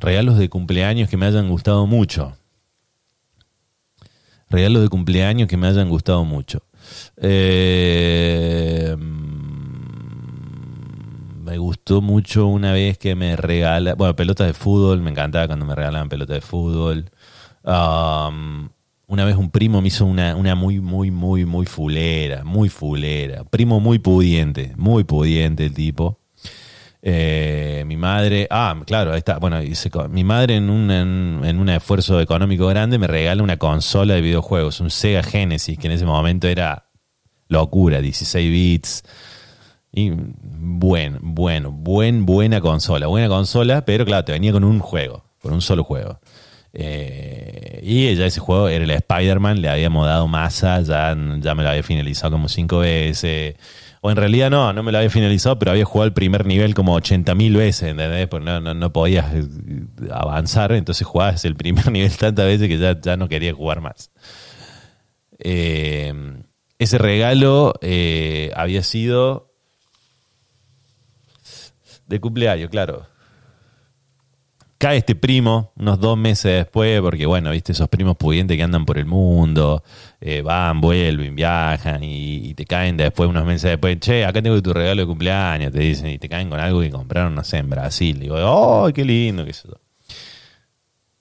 Regalos 0.00 0.38
de 0.38 0.48
cumpleaños 0.48 1.10
que 1.10 1.16
me 1.16 1.26
hayan 1.26 1.48
gustado 1.48 1.86
mucho 1.86 2.37
regalos 4.50 4.82
de 4.82 4.88
cumpleaños 4.88 5.48
que 5.48 5.56
me 5.56 5.66
hayan 5.66 5.88
gustado 5.88 6.24
mucho. 6.24 6.62
Eh, 7.16 8.96
me 11.42 11.58
gustó 11.58 12.00
mucho 12.00 12.46
una 12.46 12.72
vez 12.72 12.98
que 12.98 13.14
me 13.14 13.36
regala, 13.36 13.94
bueno, 13.94 14.14
pelotas 14.16 14.46
de 14.46 14.54
fútbol, 14.54 15.00
me 15.00 15.10
encantaba 15.10 15.46
cuando 15.46 15.64
me 15.66 15.74
regalaban 15.74 16.08
pelotas 16.08 16.36
de 16.36 16.40
fútbol. 16.40 17.10
Una 19.10 19.24
vez 19.24 19.36
un 19.36 19.50
primo 19.50 19.80
me 19.80 19.88
hizo 19.88 20.04
una, 20.04 20.36
una 20.36 20.54
muy, 20.54 20.80
muy, 20.80 21.10
muy, 21.10 21.46
muy 21.46 21.64
fulera, 21.64 22.44
muy 22.44 22.68
fulera. 22.68 23.44
Primo 23.44 23.80
muy 23.80 23.98
pudiente, 23.98 24.74
muy 24.76 25.04
pudiente 25.04 25.64
el 25.64 25.72
tipo. 25.72 26.18
Eh, 27.00 27.84
mi 27.86 27.96
madre, 27.96 28.48
ah, 28.50 28.76
claro, 28.84 29.12
ahí 29.12 29.18
está. 29.18 29.38
Bueno, 29.38 29.58
mi 30.10 30.24
madre 30.24 30.56
en 30.56 30.68
un, 30.68 30.90
en, 30.90 31.58
un 31.58 31.68
esfuerzo 31.68 32.20
económico 32.20 32.66
grande 32.66 32.98
me 32.98 33.06
regala 33.06 33.42
una 33.42 33.56
consola 33.56 34.14
de 34.14 34.20
videojuegos, 34.20 34.80
un 34.80 34.90
Sega 34.90 35.22
Genesis, 35.22 35.78
que 35.78 35.86
en 35.86 35.92
ese 35.92 36.04
momento 36.04 36.48
era 36.48 36.88
locura, 37.48 38.00
16 38.00 38.50
bits. 38.50 39.04
Y 39.92 40.12
bueno, 40.12 41.18
bueno, 41.22 41.72
buen, 41.72 42.26
buena 42.26 42.60
consola, 42.60 43.06
buena 43.06 43.28
consola, 43.28 43.84
pero 43.84 44.04
claro, 44.04 44.24
te 44.24 44.32
venía 44.32 44.52
con 44.52 44.64
un 44.64 44.80
juego, 44.80 45.24
con 45.40 45.52
un 45.52 45.62
solo 45.62 45.84
juego. 45.84 46.20
Eh, 46.74 47.80
y 47.82 48.14
ya 48.14 48.26
ese 48.26 48.40
juego 48.40 48.68
era 48.68 48.84
el 48.84 48.90
Spider-Man, 48.90 49.62
le 49.62 49.68
habíamos 49.70 50.06
dado 50.06 50.28
masa, 50.28 50.82
ya, 50.82 51.16
ya 51.38 51.54
me 51.54 51.62
lo 51.62 51.70
había 51.70 51.82
finalizado 51.82 52.32
como 52.32 52.48
cinco 52.48 52.80
veces 52.80 53.54
o 54.00 54.10
en 54.10 54.16
realidad 54.16 54.50
no, 54.50 54.72
no 54.72 54.82
me 54.82 54.92
lo 54.92 54.98
había 54.98 55.10
finalizado, 55.10 55.58
pero 55.58 55.72
había 55.72 55.84
jugado 55.84 56.06
el 56.06 56.12
primer 56.12 56.46
nivel 56.46 56.74
como 56.74 56.98
80.000 56.98 57.56
veces, 57.56 57.90
¿entendés? 57.90 58.28
Pues 58.28 58.42
no, 58.42 58.60
no, 58.60 58.92
podías 58.92 59.34
eh, 59.34 59.44
avanzar, 60.10 60.72
entonces 60.72 61.06
jugabas 61.06 61.44
el 61.44 61.56
primer 61.56 61.90
nivel 61.92 62.16
tantas 62.16 62.46
veces 62.46 62.68
que 62.68 62.78
ya, 62.78 63.00
ya 63.00 63.16
no 63.16 63.28
quería 63.28 63.52
jugar 63.52 63.80
más. 63.80 64.10
Eh, 65.38 66.12
ese 66.78 66.98
regalo 66.98 67.74
eh, 67.80 68.52
había 68.54 68.82
sido 68.82 69.52
de 72.06 72.20
cumpleaños, 72.20 72.70
claro 72.70 73.06
cae 74.78 74.98
este 74.98 75.16
primo 75.16 75.72
unos 75.76 75.98
dos 75.98 76.16
meses 76.16 76.64
después, 76.64 77.00
porque 77.00 77.26
bueno, 77.26 77.50
viste, 77.50 77.72
esos 77.72 77.88
primos 77.88 78.16
pudientes 78.16 78.56
que 78.56 78.62
andan 78.62 78.86
por 78.86 78.96
el 78.96 79.06
mundo, 79.06 79.82
eh, 80.20 80.40
van, 80.42 80.80
vuelven, 80.80 81.34
viajan 81.34 82.02
y, 82.04 82.54
te 82.54 82.64
caen 82.64 82.96
después, 82.96 83.28
unos 83.28 83.44
meses 83.44 83.70
después, 83.70 83.98
che, 83.98 84.24
acá 84.24 84.40
tengo 84.40 84.60
tu 84.62 84.72
regalo 84.72 85.02
de 85.02 85.06
cumpleaños, 85.06 85.72
te 85.72 85.80
dicen, 85.80 86.10
y 86.10 86.18
te 86.18 86.28
caen 86.28 86.48
con 86.48 86.60
algo 86.60 86.80
que 86.80 86.90
compraron, 86.90 87.34
no 87.34 87.44
sé, 87.44 87.58
en 87.58 87.68
Brasil. 87.68 88.18
digo, 88.20 88.36
oh, 88.38 88.90
qué 88.94 89.04
lindo, 89.04 89.44
qué 89.44 89.50
eso. 89.50 89.80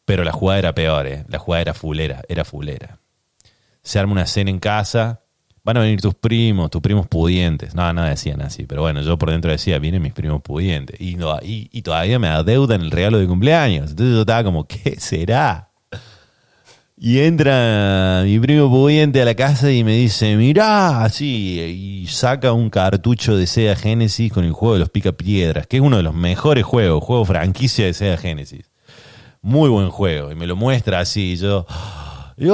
Pero 0.05 0.23
la 0.23 0.31
jugada 0.31 0.59
era 0.59 0.75
peor, 0.75 1.07
eh. 1.07 1.25
la 1.27 1.39
jugada 1.39 1.61
era 1.63 1.73
fulera, 1.73 2.21
era 2.29 2.45
fulera. 2.45 2.99
Se 3.81 3.99
arma 3.99 4.13
una 4.13 4.25
cena 4.25 4.51
en 4.51 4.59
casa, 4.59 5.21
van 5.67 5.75
a 5.75 5.81
venir 5.81 5.99
tus 5.99 6.15
primos, 6.15 6.71
tus 6.71 6.81
primos 6.81 7.07
pudientes. 7.07 7.75
No, 7.75 7.91
no 7.91 8.01
decían 8.03 8.41
así, 8.41 8.63
pero 8.63 8.83
bueno, 8.83 9.01
yo 9.01 9.17
por 9.17 9.31
dentro 9.31 9.51
decía, 9.51 9.79
vienen 9.79 10.01
mis 10.01 10.13
primos 10.13 10.41
pudientes. 10.41 10.95
Y, 11.01 11.15
no, 11.15 11.37
y, 11.43 11.81
todavía 11.81 12.19
me 12.19 12.29
adeudan 12.29 12.79
el 12.79 12.89
regalo 12.89 13.19
de 13.19 13.27
cumpleaños. 13.27 13.89
Entonces 13.89 14.15
yo 14.15 14.21
estaba 14.21 14.45
como, 14.45 14.65
¿qué 14.65 14.95
será? 14.97 15.71
Y 16.95 17.19
entra 17.19 18.21
mi 18.23 18.39
primo 18.39 18.69
pudiente 18.69 19.21
a 19.21 19.25
la 19.25 19.35
casa 19.35 19.69
y 19.69 19.83
me 19.83 19.97
dice, 19.97 20.37
mirá, 20.37 21.03
así, 21.03 21.59
y 21.59 22.07
saca 22.07 22.53
un 22.53 22.69
cartucho 22.69 23.35
de 23.35 23.45
Sega 23.45 23.75
Genesis 23.75 24.31
con 24.31 24.45
el 24.45 24.53
juego 24.53 24.75
de 24.75 24.79
los 24.79 24.89
picapiedras, 24.89 25.67
que 25.67 25.77
es 25.77 25.83
uno 25.83 25.97
de 25.97 26.03
los 26.03 26.15
mejores 26.15 26.63
juegos, 26.63 27.03
juego 27.03 27.25
franquicia 27.25 27.85
de 27.85 27.93
Sega 27.93 28.15
Genesis. 28.15 28.71
Muy 29.41 29.69
buen 29.69 29.89
juego, 29.89 30.31
y 30.31 30.35
me 30.35 30.47
lo 30.47 30.55
muestra 30.55 31.01
así, 31.01 31.33
y 31.33 31.35
yo... 31.35 31.67
Y 32.39 32.45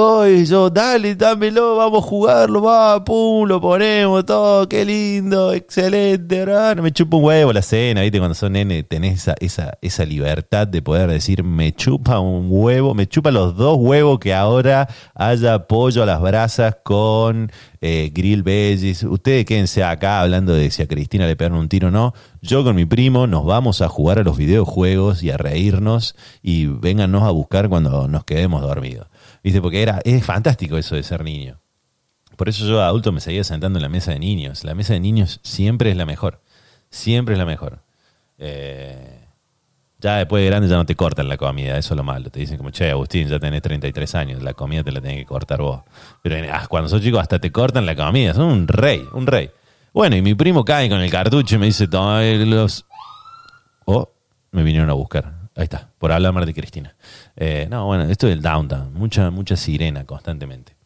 yo, 0.46 0.70
dale, 0.70 1.14
dámelo, 1.14 1.76
vamos 1.76 2.02
a 2.02 2.06
jugarlo, 2.06 2.62
va, 2.62 3.04
pum, 3.04 3.46
lo 3.46 3.60
ponemos, 3.60 4.24
todo, 4.24 4.66
qué 4.66 4.82
lindo, 4.82 5.52
excelente, 5.52 6.38
¿verdad? 6.38 6.78
Me 6.78 6.90
chupa 6.90 7.18
un 7.18 7.24
huevo 7.24 7.52
la 7.52 7.60
cena, 7.60 8.00
¿viste? 8.00 8.18
Cuando 8.18 8.34
son 8.34 8.54
nene 8.54 8.82
tenés 8.82 9.20
esa, 9.20 9.34
esa, 9.40 9.76
esa 9.82 10.06
libertad 10.06 10.66
de 10.66 10.80
poder 10.80 11.10
decir, 11.10 11.44
me 11.44 11.74
chupa 11.74 12.18
un 12.18 12.46
huevo, 12.48 12.94
me 12.94 13.06
chupa 13.06 13.30
los 13.30 13.58
dos 13.58 13.76
huevos 13.78 14.20
que 14.20 14.32
ahora 14.32 14.88
haya 15.14 15.66
pollo 15.66 16.02
a 16.02 16.06
las 16.06 16.22
brasas 16.22 16.78
con 16.82 17.52
eh, 17.82 18.10
grill 18.14 18.42
veggies. 18.42 19.02
Ustedes 19.02 19.44
quédense 19.44 19.84
acá 19.84 20.22
hablando 20.22 20.54
de 20.54 20.70
si 20.70 20.80
a 20.80 20.88
Cristina 20.88 21.26
le 21.26 21.36
pegaron 21.36 21.58
un 21.58 21.68
tiro 21.68 21.88
o 21.88 21.90
no. 21.90 22.14
Yo 22.40 22.64
con 22.64 22.74
mi 22.74 22.86
primo 22.86 23.26
nos 23.26 23.44
vamos 23.44 23.82
a 23.82 23.90
jugar 23.90 24.18
a 24.18 24.22
los 24.22 24.38
videojuegos 24.38 25.22
y 25.22 25.30
a 25.30 25.36
reírnos 25.36 26.16
y 26.42 26.64
véngannos 26.68 27.24
a 27.24 27.30
buscar 27.32 27.68
cuando 27.68 28.08
nos 28.08 28.24
quedemos 28.24 28.62
dormidos. 28.62 29.08
¿Viste? 29.44 29.60
Porque 29.60 29.82
era, 29.82 30.00
es 30.04 30.24
fantástico 30.24 30.78
eso 30.78 30.96
de 30.96 31.02
ser 31.02 31.22
niño. 31.22 31.60
Por 32.36 32.48
eso 32.48 32.66
yo 32.66 32.82
adulto 32.82 33.12
me 33.12 33.20
seguía 33.20 33.44
sentando 33.44 33.78
en 33.78 33.82
la 33.82 33.90
mesa 33.90 34.10
de 34.10 34.18
niños. 34.18 34.64
La 34.64 34.74
mesa 34.74 34.94
de 34.94 35.00
niños 35.00 35.38
siempre 35.42 35.90
es 35.90 35.96
la 35.96 36.06
mejor. 36.06 36.40
Siempre 36.88 37.34
es 37.34 37.38
la 37.38 37.44
mejor. 37.44 37.82
Eh, 38.38 39.20
ya 39.98 40.16
después 40.16 40.42
de 40.42 40.46
grande 40.46 40.68
ya 40.68 40.76
no 40.76 40.86
te 40.86 40.96
cortan 40.96 41.28
la 41.28 41.36
comida, 41.36 41.76
eso 41.76 41.92
es 41.92 41.96
lo 41.96 42.02
malo. 42.02 42.30
Te 42.30 42.40
dicen 42.40 42.56
como, 42.56 42.70
che, 42.70 42.90
Agustín, 42.90 43.28
ya 43.28 43.38
tenés 43.38 43.60
33 43.60 44.14
años, 44.14 44.42
la 44.42 44.54
comida 44.54 44.82
te 44.82 44.92
la 44.92 45.00
tenés 45.00 45.18
que 45.18 45.26
cortar 45.26 45.60
vos. 45.60 45.82
Pero 46.22 46.36
ah, 46.50 46.66
cuando 46.66 46.88
sos 46.88 47.02
chico 47.02 47.18
hasta 47.18 47.38
te 47.38 47.52
cortan 47.52 47.84
la 47.84 47.94
comida, 47.94 48.32
son 48.32 48.46
un 48.46 48.66
rey, 48.66 49.06
un 49.12 49.26
rey. 49.26 49.50
Bueno, 49.92 50.16
y 50.16 50.22
mi 50.22 50.34
primo 50.34 50.64
cae 50.64 50.88
con 50.88 51.00
el 51.00 51.10
cartucho 51.10 51.56
y 51.56 51.58
me 51.58 51.66
dice, 51.66 51.86
toma 51.86 52.22
los... 52.22 52.86
Oh, 53.84 54.10
me 54.52 54.62
vinieron 54.62 54.88
a 54.88 54.94
buscar. 54.94 55.43
Ahí 55.56 55.64
está, 55.64 55.90
por 55.98 56.10
hablar 56.10 56.46
de 56.46 56.54
Cristina. 56.54 56.96
Eh, 57.36 57.68
no, 57.70 57.86
bueno, 57.86 58.04
esto 58.04 58.26
es 58.26 58.32
el 58.32 58.42
downtown. 58.42 58.92
Mucha, 58.92 59.30
mucha 59.30 59.56
sirena 59.56 60.04
constantemente. 60.04 60.76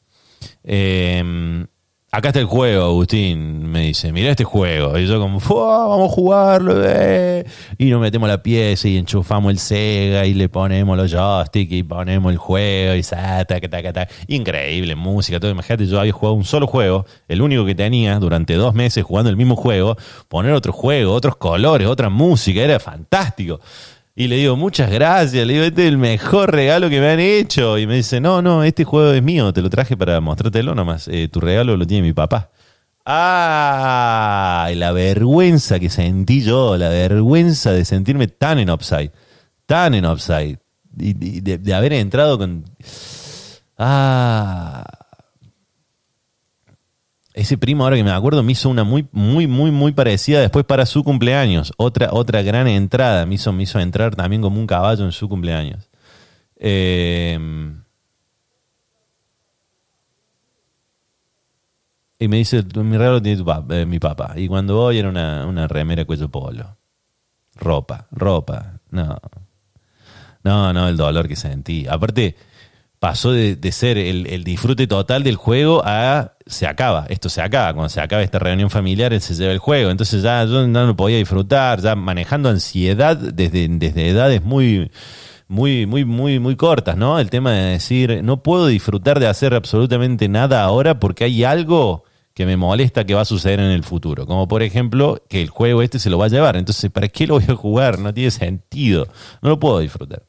Eh, 0.62 1.66
acá 2.10 2.28
está 2.28 2.40
el 2.40 2.46
juego, 2.46 2.84
Agustín. 2.84 3.66
Me 3.66 3.80
dice, 3.80 4.12
mira 4.12 4.30
este 4.30 4.44
juego. 4.44 4.98
Y 4.98 5.06
yo 5.06 5.20
como, 5.20 5.38
vamos 5.40 6.10
a 6.10 6.14
jugarlo. 6.14 6.74
Eh". 6.84 7.46
Y 7.78 7.86
nos 7.86 8.00
metemos 8.00 8.28
la 8.28 8.42
pieza 8.42 8.88
y 8.88 8.98
enchufamos 8.98 9.52
el 9.52 9.58
Sega 9.58 10.26
y 10.26 10.34
le 10.34 10.50
ponemos 10.50 10.96
los 10.98 11.10
joysticks 11.10 11.72
y 11.72 11.82
ponemos 11.82 12.30
el 12.30 12.38
juego 12.38 12.94
y 12.94 13.02
ta, 13.02 14.08
Increíble, 14.26 14.94
música, 14.96 15.40
todo. 15.40 15.50
Imagínate, 15.50 15.86
yo 15.86 15.98
había 15.98 16.12
jugado 16.12 16.34
un 16.34 16.44
solo 16.44 16.66
juego, 16.66 17.06
el 17.26 17.40
único 17.40 17.64
que 17.64 17.74
tenía 17.74 18.18
durante 18.18 18.54
dos 18.54 18.74
meses 18.74 19.04
jugando 19.04 19.30
el 19.30 19.36
mismo 19.36 19.56
juego, 19.56 19.96
poner 20.28 20.52
otro 20.52 20.72
juego, 20.72 21.14
otros 21.14 21.36
colores, 21.36 21.88
otra 21.88 22.10
música, 22.10 22.60
era 22.60 22.78
fantástico. 22.78 23.60
Y 24.20 24.26
le 24.26 24.34
digo, 24.34 24.56
muchas 24.56 24.90
gracias. 24.90 25.46
Le 25.46 25.52
digo, 25.52 25.64
este 25.64 25.82
es 25.82 25.88
el 25.90 25.96
mejor 25.96 26.50
regalo 26.50 26.90
que 26.90 27.00
me 27.00 27.08
han 27.08 27.20
hecho. 27.20 27.78
Y 27.78 27.86
me 27.86 27.94
dice, 27.94 28.20
no, 28.20 28.42
no, 28.42 28.64
este 28.64 28.82
juego 28.82 29.12
es 29.12 29.22
mío. 29.22 29.52
Te 29.52 29.62
lo 29.62 29.70
traje 29.70 29.96
para 29.96 30.20
mostrártelo 30.20 30.74
nomás. 30.74 31.06
Eh, 31.06 31.28
tu 31.28 31.38
regalo 31.38 31.76
lo 31.76 31.86
tiene 31.86 32.08
mi 32.08 32.12
papá. 32.12 32.50
¡Ah! 33.06 34.68
La 34.74 34.90
vergüenza 34.90 35.78
que 35.78 35.88
sentí 35.88 36.42
yo. 36.42 36.76
La 36.76 36.88
vergüenza 36.88 37.70
de 37.70 37.84
sentirme 37.84 38.26
tan 38.26 38.58
en 38.58 38.70
upside. 38.70 39.12
Tan 39.66 39.94
en 39.94 40.04
upside. 40.04 40.58
Y, 40.98 41.12
de, 41.12 41.58
de 41.58 41.74
haber 41.74 41.92
entrado 41.92 42.38
con. 42.38 42.64
¡Ah! 43.78 44.84
Ese 47.38 47.56
primo, 47.56 47.84
ahora 47.84 47.96
que 47.96 48.02
me 48.02 48.10
acuerdo, 48.10 48.42
me 48.42 48.50
hizo 48.50 48.68
una 48.68 48.82
muy, 48.82 49.06
muy, 49.12 49.46
muy, 49.46 49.70
muy 49.70 49.92
parecida 49.92 50.40
después 50.40 50.64
para 50.64 50.84
su 50.86 51.04
cumpleaños. 51.04 51.72
Otra, 51.76 52.08
otra 52.12 52.42
gran 52.42 52.66
entrada. 52.66 53.26
Me 53.26 53.36
hizo, 53.36 53.52
me 53.52 53.62
hizo 53.62 53.78
entrar 53.78 54.16
también 54.16 54.42
como 54.42 54.58
un 54.58 54.66
caballo 54.66 55.04
en 55.04 55.12
su 55.12 55.28
cumpleaños. 55.28 55.88
Eh, 56.56 57.38
y 62.18 62.26
me 62.26 62.38
dice, 62.38 62.64
mi 62.74 62.96
regalo 62.96 63.22
tiene 63.22 63.44
eh, 63.70 63.86
mi 63.86 64.00
papá. 64.00 64.32
Y 64.34 64.48
cuando 64.48 64.74
voy 64.74 64.98
era 64.98 65.08
una, 65.08 65.46
una 65.46 65.68
remera 65.68 66.04
cuello 66.04 66.28
polo. 66.28 66.76
Ropa, 67.54 68.08
ropa. 68.10 68.80
No. 68.90 69.16
No, 70.42 70.72
no, 70.72 70.88
el 70.88 70.96
dolor 70.96 71.28
que 71.28 71.36
sentí. 71.36 71.86
Aparte, 71.88 72.34
pasó 72.98 73.32
de, 73.32 73.72
ser 73.72 73.98
el, 73.98 74.44
disfrute 74.44 74.86
total 74.86 75.22
del 75.22 75.36
juego 75.36 75.82
a 75.84 76.32
se 76.48 76.66
acaba, 76.66 77.06
esto 77.08 77.28
se 77.28 77.40
acaba, 77.40 77.74
cuando 77.74 77.88
se 77.88 78.00
acaba 78.00 78.22
esta 78.22 78.38
reunión 78.38 78.70
familiar, 78.70 79.12
él 79.12 79.20
se 79.20 79.34
lleva 79.34 79.52
el 79.52 79.58
juego, 79.58 79.90
entonces 79.90 80.22
ya 80.22 80.44
yo 80.44 80.66
no 80.66 80.86
lo 80.86 80.96
podía 80.96 81.18
disfrutar, 81.18 81.80
ya 81.80 81.94
manejando 81.94 82.48
ansiedad 82.48 83.16
desde, 83.16 83.68
desde 83.68 84.08
edades 84.08 84.42
muy, 84.42 84.90
muy, 85.46 85.86
muy, 85.86 86.04
muy, 86.04 86.38
muy 86.38 86.56
cortas, 86.56 86.96
¿no? 86.96 87.18
El 87.18 87.30
tema 87.30 87.52
de 87.52 87.72
decir, 87.72 88.22
no 88.22 88.42
puedo 88.42 88.66
disfrutar 88.66 89.20
de 89.20 89.26
hacer 89.26 89.54
absolutamente 89.54 90.28
nada 90.28 90.62
ahora 90.62 90.98
porque 90.98 91.24
hay 91.24 91.44
algo 91.44 92.04
que 92.34 92.46
me 92.46 92.56
molesta 92.56 93.04
que 93.04 93.14
va 93.14 93.22
a 93.22 93.24
suceder 93.24 93.58
en 93.60 93.70
el 93.70 93.82
futuro. 93.82 94.26
Como 94.26 94.46
por 94.46 94.62
ejemplo, 94.62 95.22
que 95.28 95.42
el 95.42 95.50
juego 95.50 95.82
este 95.82 95.98
se 95.98 96.08
lo 96.08 96.18
va 96.18 96.26
a 96.26 96.28
llevar. 96.28 96.56
Entonces, 96.56 96.88
¿para 96.90 97.08
qué 97.08 97.26
lo 97.26 97.34
voy 97.34 97.44
a 97.48 97.54
jugar? 97.56 97.98
No 97.98 98.14
tiene 98.14 98.30
sentido. 98.30 99.08
No 99.42 99.48
lo 99.48 99.58
puedo 99.58 99.80
disfrutar 99.80 100.22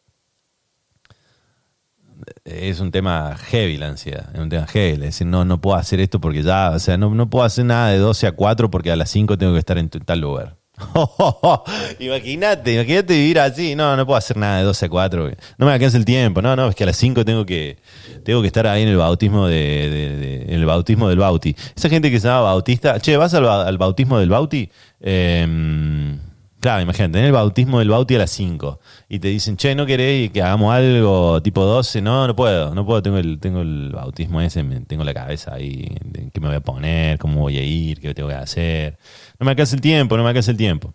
es 2.45 2.79
un 2.79 2.91
tema 2.91 3.36
heavy 3.38 3.77
la 3.77 3.88
ansiedad, 3.88 4.29
es 4.34 4.39
un 4.39 4.49
tema 4.49 4.67
heavy, 4.67 4.93
es 4.93 4.99
decir, 4.99 5.27
no, 5.27 5.45
no 5.45 5.62
puedo 5.62 5.77
hacer 5.77 5.99
esto 5.99 6.19
porque 6.19 6.43
ya, 6.43 6.71
o 6.71 6.79
sea, 6.79 6.97
no, 6.97 7.13
no 7.13 7.29
puedo 7.29 7.45
hacer 7.45 7.65
nada 7.65 7.89
de 7.89 7.97
12 7.97 8.27
a 8.27 8.32
4 8.34 8.69
porque 8.69 8.91
a 8.91 8.95
las 8.95 9.10
5 9.10 9.38
tengo 9.38 9.53
que 9.53 9.60
estar 9.60 9.77
en 9.77 9.89
tal 9.89 10.19
lugar. 10.19 10.58
imagínate, 11.99 12.73
imagínate 12.73 13.13
vivir 13.13 13.39
así, 13.39 13.75
no, 13.75 13.97
no 13.97 14.05
puedo 14.05 14.17
hacer 14.17 14.38
nada 14.38 14.60
de 14.60 14.63
12 14.63 14.86
a 14.86 14.89
4, 14.89 15.32
no 15.58 15.65
me 15.65 15.71
alcanza 15.73 15.97
el 15.97 16.05
tiempo, 16.05 16.41
no, 16.41 16.55
no, 16.55 16.69
es 16.69 16.75
que 16.75 16.84
a 16.84 16.88
las 16.88 16.97
5 16.97 17.25
tengo 17.25 17.45
que, 17.45 17.77
tengo 18.23 18.41
que 18.41 18.47
estar 18.47 18.65
ahí 18.67 18.84
en 18.84 18.89
el 18.89 18.97
bautismo 18.97 19.47
de, 19.47 20.45
el 20.47 20.65
bautismo 20.65 21.10
del 21.10 21.19
bauti. 21.19 21.55
Esa 21.75 21.89
gente 21.89 22.10
que 22.10 22.19
se 22.19 22.27
llama 22.27 22.41
bautista, 22.41 22.99
che, 22.99 23.17
¿vas 23.17 23.34
al, 23.34 23.77
bautismo 23.77 24.19
del 24.19 24.29
bauti? 24.29 24.69
Eh, 25.01 26.17
Claro, 26.60 26.82
imagínate, 26.82 27.19
en 27.19 27.26
el 27.26 27.32
bautismo 27.32 27.80
del 27.80 27.89
bauti 27.89 28.15
a 28.15 28.17
las 28.17 28.32
5 28.32 28.82
y 29.08 29.19
te 29.19 29.30
dicen, 29.30 29.56
che, 29.56 29.76
¿no 29.76 29.86
querés 29.86 30.30
que 30.32 30.41
hagamos 30.41 30.74
algo 30.74 31.41
tipo 31.41 31.63
12? 31.63 32.02
No, 32.02 32.28
no 32.28 32.36
puedo, 32.36 32.76
no 32.76 32.86
puedo, 32.86 33.02
tengo 33.02 33.17
el, 33.17 33.39
tengo 33.39 33.62
el 33.62 33.91
bautismo 33.93 34.41
ese, 34.41 34.62
tengo 34.86 35.06
la 35.06 35.13
cabeza 35.13 35.54
ahí, 35.54 35.95
qué 36.34 36.41
me 36.41 36.48
voy 36.48 36.58
a 36.58 36.60
poner, 36.60 37.17
cómo 37.17 37.39
voy 37.41 37.58
a 37.58 37.63
ir, 37.63 38.02
qué 38.02 38.13
tengo 38.13 38.28
que 38.28 38.36
hacer. 38.36 38.98
No 39.39 39.45
me 39.45 39.52
alcanza 39.52 39.76
el 39.76 39.82
tiempo, 39.82 40.17
no 40.17 40.24
me 40.24 40.30
alcanza 40.30 40.52
el 40.52 40.58
tiempo. 40.58 40.93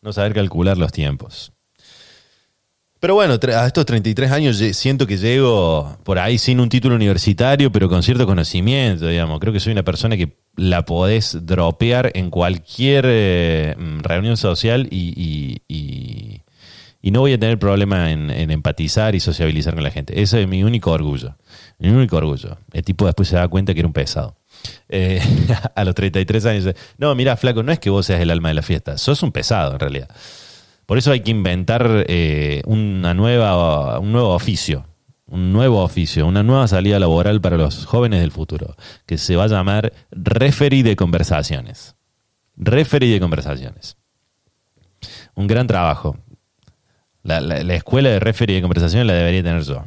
No 0.00 0.12
saber 0.12 0.32
calcular 0.32 0.78
los 0.78 0.92
tiempos. 0.92 1.52
Pero 3.00 3.14
bueno, 3.14 3.38
a 3.42 3.66
estos 3.66 3.86
33 3.86 4.30
años 4.30 4.58
siento 4.58 5.06
que 5.06 5.16
llego 5.16 5.96
por 6.04 6.18
ahí 6.18 6.36
sin 6.36 6.60
un 6.60 6.68
título 6.68 6.94
universitario, 6.94 7.72
pero 7.72 7.88
con 7.88 8.02
cierto 8.02 8.26
conocimiento, 8.26 9.06
digamos. 9.06 9.40
Creo 9.40 9.54
que 9.54 9.60
soy 9.60 9.72
una 9.72 9.82
persona 9.82 10.18
que 10.18 10.36
la 10.56 10.84
podés 10.84 11.46
dropear 11.46 12.12
en 12.14 12.28
cualquier 12.28 13.06
eh, 13.08 13.74
mm, 13.78 14.00
reunión 14.00 14.36
social 14.36 14.86
y, 14.90 15.62
y, 15.66 16.42
no 17.10 17.20
voy 17.20 17.32
a 17.32 17.38
tener 17.38 17.58
problema 17.58 18.12
en, 18.12 18.30
empatizar 18.30 19.14
y 19.14 19.20
sociabilizar 19.20 19.74
con 19.74 19.82
la 19.82 19.90
gente. 19.90 20.20
Ese 20.20 20.42
es 20.42 20.46
mi 20.46 20.62
único 20.62 20.92
orgullo. 20.92 21.36
Mi 21.78 21.88
único 21.88 22.18
orgullo. 22.18 22.58
El 22.72 22.84
tipo 22.84 23.06
después 23.06 23.28
se 23.28 23.36
da 23.36 23.48
cuenta 23.48 23.72
que 23.72 23.80
era 23.80 23.86
un 23.86 23.94
pesado. 23.94 24.36
Eh, 24.90 25.20
a 25.74 25.84
los 25.84 25.94
33 25.94 26.46
años. 26.46 26.74
No, 26.98 27.14
mira, 27.14 27.36
flaco, 27.38 27.62
no 27.62 27.72
es 27.72 27.78
que 27.78 27.88
vos 27.88 28.04
seas 28.04 28.20
el 28.20 28.30
alma 28.30 28.50
de 28.50 28.54
la 28.54 28.62
fiesta. 28.62 28.98
Sos 28.98 29.22
un 29.22 29.32
pesado, 29.32 29.72
en 29.72 29.80
realidad. 29.80 30.10
Por 30.90 30.98
eso 30.98 31.12
hay 31.12 31.20
que 31.20 31.30
inventar 31.30 32.04
eh, 32.08 32.62
una 32.66 33.14
nueva, 33.14 34.00
un 34.00 34.10
nuevo 34.10 34.34
oficio 34.34 34.86
un 35.28 35.52
nuevo 35.52 35.84
oficio, 35.84 36.26
una 36.26 36.42
nueva 36.42 36.66
salida 36.66 36.98
laboral 36.98 37.40
para 37.40 37.56
los 37.56 37.86
jóvenes 37.86 38.18
del 38.18 38.32
futuro, 38.32 38.74
que 39.06 39.16
se 39.16 39.36
va 39.36 39.44
a 39.44 39.46
llamar 39.46 39.92
referee 40.10 40.82
de 40.82 40.96
conversaciones. 40.96 41.94
Referee 42.56 43.12
de 43.12 43.20
conversaciones. 43.20 43.96
Un 45.36 45.46
gran 45.46 45.68
trabajo. 45.68 46.18
La, 47.22 47.38
escuela 47.72 48.08
de 48.08 48.18
referee 48.18 48.56
de 48.56 48.62
conversaciones 48.62 49.06
la 49.06 49.12
debería 49.12 49.44
tener 49.44 49.62
yo. 49.62 49.84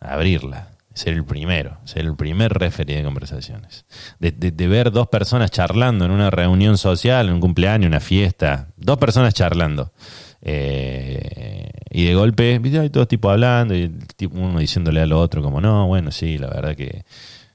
Abrirla. 0.00 0.73
Ser 0.94 1.14
el 1.14 1.24
primero. 1.24 1.78
Ser 1.84 2.06
el 2.06 2.16
primer 2.16 2.52
referee 2.52 2.96
de 2.96 3.04
conversaciones. 3.04 3.84
De, 4.18 4.30
de 4.30 4.68
ver 4.68 4.90
dos 4.90 5.08
personas 5.08 5.50
charlando 5.50 6.04
en 6.04 6.10
una 6.12 6.30
reunión 6.30 6.78
social, 6.78 7.28
en 7.28 7.34
un 7.34 7.40
cumpleaños, 7.40 7.88
una 7.88 8.00
fiesta. 8.00 8.68
Dos 8.76 8.98
personas 8.98 9.34
charlando 9.34 9.92
eh, 10.46 11.70
y 11.90 12.04
de 12.04 12.14
golpe, 12.14 12.60
hay 12.62 12.90
todos 12.90 13.08
tipos 13.08 13.32
hablando 13.32 13.74
y 13.74 13.90
uno 14.30 14.58
diciéndole 14.58 15.00
al 15.00 15.12
otro 15.12 15.42
como, 15.42 15.58
no, 15.62 15.86
bueno, 15.86 16.10
sí, 16.10 16.36
la 16.36 16.48
verdad 16.48 16.76
que 16.76 17.06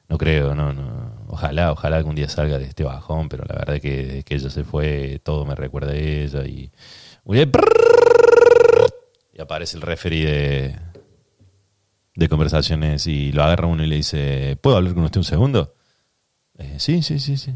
no 0.10 0.18
creo, 0.18 0.56
no, 0.56 0.74
no. 0.74 1.14
Ojalá, 1.28 1.72
ojalá 1.72 1.98
algún 1.98 2.16
día 2.16 2.28
salga 2.28 2.58
de 2.58 2.66
este 2.66 2.84
bajón, 2.84 3.30
pero 3.30 3.44
la 3.48 3.56
verdad 3.56 3.80
que 3.80 4.06
desde 4.06 4.24
que 4.24 4.36
ella 4.36 4.50
se 4.50 4.64
fue, 4.64 5.22
todo 5.24 5.46
me 5.46 5.54
recuerda 5.56 5.92
a 5.92 5.96
ella 5.96 6.44
y... 6.46 6.72
Y 9.34 9.42
aparece 9.42 9.78
el 9.78 9.84
referee 9.84 10.26
de, 10.26 10.76
de 12.20 12.30
conversaciones 12.30 13.08
y 13.08 13.32
lo 13.32 13.44
agarra 13.44 13.68
uno 13.68 13.84
y 13.84 13.88
le 13.88 13.96
dice, 13.96 14.58
¿puedo 14.62 14.78
hablar 14.78 14.94
con 14.94 15.04
usted 15.04 15.20
un 15.20 15.24
segundo? 15.24 15.74
Eh, 16.58 16.76
sí, 16.78 17.02
sí, 17.02 17.20
sí, 17.20 17.38
sí. 17.38 17.54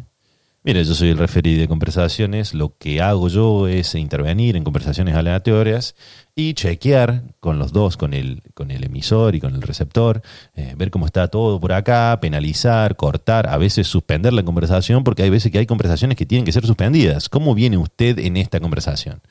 Mire, 0.65 0.85
yo 0.85 0.95
soy 0.95 1.09
el 1.09 1.17
referí 1.17 1.57
de 1.57 1.67
conversaciones. 1.67 2.53
Lo 2.53 2.77
que 2.77 3.01
hago 3.01 3.27
yo 3.27 3.67
es 3.67 3.95
intervenir 3.95 4.55
en 4.55 4.63
conversaciones 4.63 5.13
aleatorias 5.13 5.93
y 6.35 6.53
chequear 6.53 7.23
con 7.41 7.59
los 7.59 7.73
dos, 7.73 7.97
con 7.97 8.13
el, 8.13 8.41
con 8.53 8.71
el 8.71 8.85
emisor 8.85 9.35
y 9.35 9.41
con 9.41 9.55
el 9.55 9.61
receptor, 9.61 10.21
eh, 10.55 10.73
ver 10.77 10.89
cómo 10.89 11.05
está 11.05 11.27
todo 11.27 11.59
por 11.59 11.73
acá, 11.73 12.17
penalizar, 12.21 12.95
cortar, 12.95 13.49
a 13.49 13.57
veces 13.57 13.87
suspender 13.87 14.31
la 14.31 14.43
conversación, 14.43 15.03
porque 15.03 15.23
hay 15.23 15.29
veces 15.29 15.51
que 15.51 15.59
hay 15.59 15.65
conversaciones 15.65 16.15
que 16.15 16.25
tienen 16.25 16.45
que 16.45 16.53
ser 16.53 16.65
suspendidas. 16.65 17.27
¿Cómo 17.27 17.53
viene 17.53 17.77
usted 17.77 18.17
en 18.19 18.37
esta 18.37 18.61
conversación? 18.61 19.21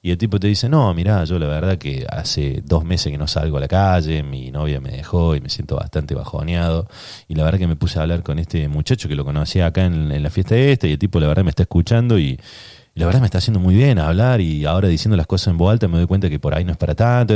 Y 0.00 0.12
el 0.12 0.18
tipo 0.18 0.38
te 0.38 0.46
dice, 0.46 0.68
no, 0.68 0.94
mira, 0.94 1.24
yo 1.24 1.40
la 1.40 1.48
verdad 1.48 1.76
que 1.76 2.06
hace 2.08 2.62
dos 2.64 2.84
meses 2.84 3.10
que 3.10 3.18
no 3.18 3.26
salgo 3.26 3.56
a 3.56 3.60
la 3.60 3.66
calle, 3.66 4.22
mi 4.22 4.52
novia 4.52 4.80
me 4.80 4.90
dejó 4.90 5.34
y 5.34 5.40
me 5.40 5.48
siento 5.48 5.74
bastante 5.74 6.14
bajoneado. 6.14 6.86
Y 7.26 7.34
la 7.34 7.42
verdad 7.42 7.58
que 7.58 7.66
me 7.66 7.74
puse 7.74 7.98
a 7.98 8.02
hablar 8.02 8.22
con 8.22 8.38
este 8.38 8.68
muchacho 8.68 9.08
que 9.08 9.16
lo 9.16 9.24
conocía 9.24 9.66
acá 9.66 9.84
en, 9.86 10.22
la 10.22 10.30
fiesta 10.30 10.56
esta 10.56 10.86
y 10.86 10.92
el 10.92 10.98
tipo 10.98 11.18
la 11.18 11.26
verdad 11.26 11.42
me 11.42 11.50
está 11.50 11.64
escuchando 11.64 12.18
y, 12.18 12.38
la 12.94 13.06
verdad 13.06 13.20
me 13.20 13.26
está 13.26 13.38
haciendo 13.38 13.60
muy 13.60 13.76
bien 13.76 14.00
hablar 14.00 14.40
y 14.40 14.64
ahora 14.64 14.88
diciendo 14.88 15.16
las 15.16 15.28
cosas 15.28 15.48
en 15.48 15.56
voz 15.56 15.70
alta 15.70 15.86
me 15.86 15.98
doy 15.98 16.08
cuenta 16.08 16.28
que 16.28 16.40
por 16.40 16.52
ahí 16.54 16.64
no 16.64 16.72
es 16.72 16.78
para 16.78 16.96
tanto. 16.96 17.34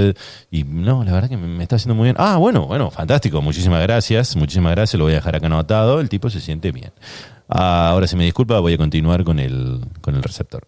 Y 0.51 0.64
no, 0.64 1.05
la 1.05 1.12
verdad 1.12 1.29
que 1.29 1.37
me 1.37 1.62
está 1.62 1.77
haciendo 1.77 1.94
muy 1.94 2.07
bien. 2.07 2.16
Ah, 2.18 2.37
bueno, 2.37 2.66
bueno, 2.66 2.90
fantástico, 2.90 3.40
muchísimas 3.40 3.81
gracias, 3.83 4.35
muchísimas 4.35 4.72
gracias, 4.72 4.98
lo 4.98 5.05
voy 5.05 5.12
a 5.12 5.16
dejar 5.16 5.37
acá 5.37 5.46
anotado, 5.46 6.01
el 6.01 6.09
tipo 6.09 6.31
se 6.31 6.40
siente 6.40 6.72
bien. 6.72 6.90
Ah, 7.48 7.90
ahora 7.90 8.09
si 8.09 8.16
me 8.16 8.25
disculpa 8.25 8.59
voy 8.59 8.75
a 8.75 8.79
continuar 8.79 9.22
con 9.22 9.38
el, 9.38 9.81
con 10.01 10.16
el 10.16 10.22
receptor. 10.22 10.66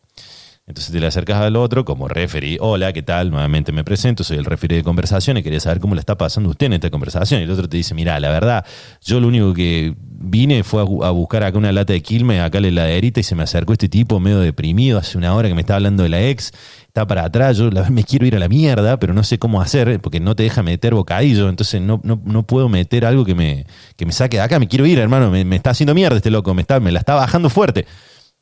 Entonces 0.66 0.92
te 0.94 0.98
le 0.98 1.06
acercas 1.06 1.42
al 1.42 1.56
otro 1.56 1.84
como 1.84 2.08
referee. 2.08 2.56
Hola, 2.58 2.94
¿qué 2.94 3.02
tal? 3.02 3.30
Nuevamente 3.30 3.70
me 3.70 3.84
presento, 3.84 4.24
soy 4.24 4.38
el 4.38 4.46
referee 4.46 4.78
de 4.78 4.82
conversación 4.82 5.36
y 5.36 5.42
quería 5.42 5.60
saber 5.60 5.78
cómo 5.78 5.94
le 5.94 6.00
está 6.00 6.16
pasando 6.16 6.48
usted 6.48 6.66
en 6.66 6.72
esta 6.72 6.88
conversación. 6.88 7.40
Y 7.40 7.44
el 7.44 7.50
otro 7.50 7.68
te 7.68 7.76
dice, 7.76 7.92
mira, 7.92 8.18
la 8.18 8.30
verdad, 8.30 8.64
yo 9.02 9.20
lo 9.20 9.28
único 9.28 9.52
que 9.52 9.94
vine 9.98 10.64
fue 10.64 10.80
a, 10.80 11.10
buscar 11.10 11.42
acá 11.42 11.58
una 11.58 11.70
lata 11.70 11.92
de 11.92 12.00
quilme, 12.00 12.40
acá 12.40 12.60
la 12.60 12.68
heladerita, 12.68 13.20
y 13.20 13.22
se 13.24 13.34
me 13.34 13.42
acercó 13.42 13.74
este 13.74 13.90
tipo 13.90 14.20
medio 14.20 14.40
deprimido 14.40 14.98
hace 14.98 15.18
una 15.18 15.34
hora 15.34 15.48
que 15.48 15.54
me 15.54 15.60
está 15.60 15.74
hablando 15.74 16.02
de 16.02 16.08
la 16.08 16.22
ex. 16.22 16.50
Está 16.86 17.06
para 17.06 17.24
atrás, 17.24 17.58
yo 17.58 17.70
la, 17.70 17.90
me 17.90 18.02
quiero 18.02 18.24
ir 18.24 18.34
a 18.34 18.38
la 18.38 18.48
mierda, 18.48 18.98
pero 18.98 19.12
no 19.12 19.22
sé 19.22 19.38
cómo 19.38 19.60
hacer, 19.60 20.00
porque 20.00 20.18
no 20.18 20.34
te 20.34 20.44
deja 20.44 20.62
meter 20.62 20.94
bocadillo, 20.94 21.50
entonces 21.50 21.82
no, 21.82 22.00
no, 22.04 22.22
no 22.24 22.46
puedo 22.46 22.70
meter 22.70 23.04
algo 23.04 23.26
que 23.26 23.34
me, 23.34 23.66
que 23.96 24.06
me 24.06 24.12
saque 24.12 24.38
de 24.38 24.42
acá, 24.42 24.58
me 24.58 24.66
quiero 24.66 24.86
ir, 24.86 24.98
hermano, 24.98 25.30
me, 25.30 25.44
me 25.44 25.56
está 25.56 25.70
haciendo 25.70 25.94
mierda 25.94 26.16
este 26.16 26.30
loco, 26.30 26.54
me, 26.54 26.62
está, 26.62 26.80
me 26.80 26.90
la 26.90 27.00
está 27.00 27.14
bajando 27.14 27.50
fuerte. 27.50 27.84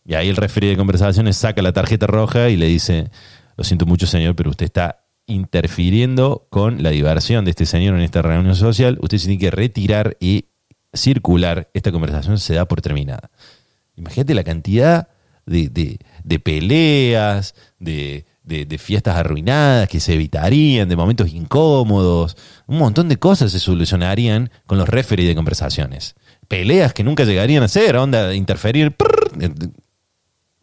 Y 0.05 0.15
ahí 0.15 0.29
el 0.29 0.37
referee 0.37 0.71
de 0.71 0.77
conversaciones 0.77 1.37
saca 1.37 1.63
la 1.63 1.73
tarjeta 1.73 2.07
roja 2.07 2.49
y 2.49 2.57
le 2.57 2.67
dice, 2.67 3.11
lo 3.57 3.65
siento 3.65 3.87
mucho 3.87 4.07
señor, 4.07 4.35
pero 4.35 4.51
usted 4.51 4.67
está 4.67 5.05
interfiriendo 5.27 6.47
con 6.51 6.83
la 6.83 6.91
diversión 6.91 7.45
de 7.45 7.51
este 7.53 7.67
señor 7.67 7.95
en 7.95 8.03
esta 8.03 8.23
reunión 8.23 8.57
social, 8.57 8.99
usted 9.01 9.19
se 9.19 9.27
tiene 9.27 9.41
que 9.41 9.51
retirar 9.51 10.17
y 10.21 10.47
circular, 10.93 11.71
esta 11.75 11.93
conversación 11.93 12.39
se 12.39 12.55
da 12.55 12.67
por 12.67 12.83
terminada. 12.83 13.31
Imagínate 13.97 14.35
la 14.35 14.45
cantidad 14.45 15.09
de, 15.47 15.99
peleas, 16.43 17.55
de, 17.79 18.27
de, 18.45 18.79
fiestas 18.79 19.17
arruinadas 19.17 19.89
que 19.89 20.01
se 20.01 20.15
evitarían, 20.15 20.89
de 20.89 20.97
momentos 20.97 21.33
incómodos, 21.33 22.37
un 22.67 22.79
montón 22.79 23.09
de 23.09 23.19
cosas 23.19 23.53
se 23.53 23.61
solucionarían 23.61 24.51
con 24.67 24.79
los 24.79 24.89
referees 24.89 25.29
de 25.29 25.35
conversaciones. 25.35 26.15
Peleas 26.49 26.93
que 26.93 27.05
nunca 27.05 27.25
llegarían 27.25 27.63
a 27.63 27.69
ser, 27.69 27.97
onda, 27.97 28.35
interferir, 28.35 28.95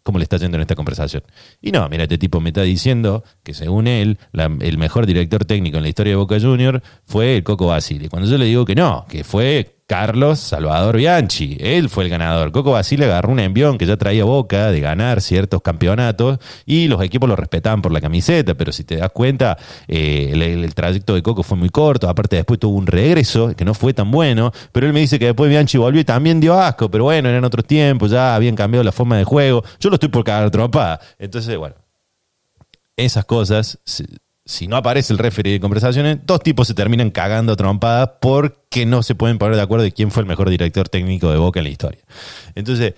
cómo 0.03 0.19
le 0.19 0.23
está 0.23 0.37
yendo 0.37 0.57
en 0.57 0.61
esta 0.61 0.75
conversación. 0.75 1.23
Y 1.61 1.71
no, 1.71 1.87
mira, 1.89 2.03
este 2.03 2.17
tipo 2.17 2.39
me 2.41 2.49
está 2.49 2.61
diciendo 2.61 3.23
que 3.43 3.53
según 3.53 3.87
él, 3.87 4.19
el 4.33 4.77
mejor 4.77 5.05
director 5.05 5.45
técnico 5.45 5.77
en 5.77 5.83
la 5.83 5.89
historia 5.89 6.11
de 6.11 6.17
Boca 6.17 6.39
Junior 6.39 6.81
fue 7.05 7.37
el 7.37 7.43
Coco 7.43 7.67
Basile. 7.67 8.09
Cuando 8.09 8.29
yo 8.29 8.37
le 8.37 8.45
digo 8.45 8.65
que 8.65 8.75
no, 8.75 9.05
que 9.09 9.23
fue 9.23 9.78
Carlos 9.89 10.39
Salvador 10.39 10.97
Bianchi. 10.97 11.57
Él 11.59 11.89
fue 11.89 12.03
el 12.03 12.11
ganador. 12.11 12.51
Coco 12.51 12.73
Basile 12.73 13.05
agarró 13.05 13.31
un 13.31 13.39
envión 13.39 13.79
que 13.79 13.87
ya 13.87 13.97
traía 13.97 14.23
boca 14.23 14.69
de 14.69 14.81
ganar 14.81 15.19
ciertos 15.19 15.63
campeonatos 15.63 16.37
y 16.67 16.87
los 16.87 17.01
equipos 17.01 17.27
lo 17.27 17.35
respetaban 17.35 17.81
por 17.81 17.91
la 17.91 17.99
camiseta, 17.99 18.53
pero 18.53 18.71
si 18.71 18.83
te 18.83 18.97
das 18.97 19.09
cuenta, 19.09 19.57
eh, 19.87 20.29
el, 20.31 20.75
trayecto 20.75 21.15
de 21.15 21.23
Coco 21.23 21.41
fue 21.41 21.57
muy 21.57 21.71
corto. 21.71 22.07
Aparte, 22.07 22.35
después 22.35 22.59
tuvo 22.59 22.77
un 22.77 22.85
regreso 22.85 23.55
que 23.55 23.65
no 23.65 23.73
fue 23.73 23.95
tan 23.95 24.11
bueno, 24.11 24.51
pero 24.71 24.85
él 24.85 24.93
me 24.93 24.99
dice 24.99 25.17
que 25.17 25.25
después 25.25 25.49
Bianchi 25.49 25.79
volvió 25.79 25.99
y 25.99 26.05
también 26.05 26.39
dio 26.39 26.53
asco, 26.53 26.91
pero 26.91 27.05
bueno, 27.05 27.27
eran 27.27 27.43
otros 27.43 27.65
tiempos, 27.65 28.11
ya 28.11 28.35
habían 28.35 28.55
cambiado 28.55 28.83
la 28.83 28.91
forma 28.91 29.17
de 29.17 29.23
juego. 29.23 29.63
Yo 29.79 29.89
lo 29.89 29.95
estoy 29.95 30.09
por 30.09 30.23
cagar 30.23 30.51
tropa. 30.51 30.99
Entonces, 31.17 31.57
bueno, 31.57 31.73
esas 32.95 33.25
cosas 33.25 33.79
si 34.49 34.67
no 34.67 34.77
aparece 34.77 35.13
el 35.13 35.19
referee 35.19 35.53
de 35.53 35.59
conversaciones, 35.59 36.17
dos 36.25 36.41
tipos 36.41 36.67
se 36.67 36.73
terminan 36.73 37.11
cagando 37.11 37.55
trompadas 37.55 38.13
porque 38.19 38.83
no 38.87 39.03
se 39.03 39.13
pueden 39.13 39.37
poner 39.37 39.55
de 39.55 39.61
acuerdo 39.61 39.83
de 39.83 39.91
quién 39.91 40.09
fue 40.09 40.23
el 40.23 40.27
mejor 40.27 40.49
director 40.49 40.89
técnico 40.89 41.29
de 41.29 41.37
Boca 41.37 41.59
en 41.59 41.65
la 41.65 41.69
historia. 41.69 42.01
Entonces, 42.55 42.95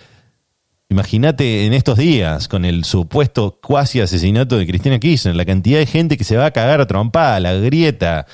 imagínate 0.88 1.66
en 1.66 1.74
estos 1.74 1.98
días, 1.98 2.48
con 2.48 2.64
el 2.64 2.86
supuesto 2.86 3.60
cuasi 3.62 4.00
asesinato 4.00 4.58
de 4.58 4.66
Cristina 4.66 4.98
Kirchner, 4.98 5.36
la 5.36 5.44
cantidad 5.44 5.80
de 5.80 5.88
gente 5.88 6.16
que 6.16 6.24
se 6.24 6.38
va 6.38 6.46
a 6.46 6.52
cagar 6.52 6.80
a 6.80 6.88
trompada, 6.88 7.42
la 7.42 7.52
grieta, 7.56 8.28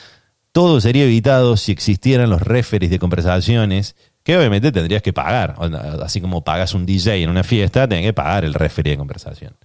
todo 0.51 0.79
sería 0.79 1.05
evitado 1.05 1.57
si 1.57 1.71
existieran 1.71 2.29
los 2.29 2.43
referees 2.43 2.91
de 2.91 2.99
conversaciones 2.99 3.95
que 4.21 4.37
obviamente 4.37 4.71
tendrías 4.71 5.01
que 5.01 5.11
pagar. 5.11 5.55
Así 6.03 6.21
como 6.21 6.43
pagas 6.43 6.75
un 6.75 6.85
DJ 6.85 7.23
en 7.23 7.31
una 7.31 7.43
fiesta, 7.43 7.87
tenés 7.87 8.05
que 8.05 8.13
pagar 8.13 8.45
el 8.45 8.53
referee 8.53 8.91
de 8.91 8.97
conversación. 8.97 9.55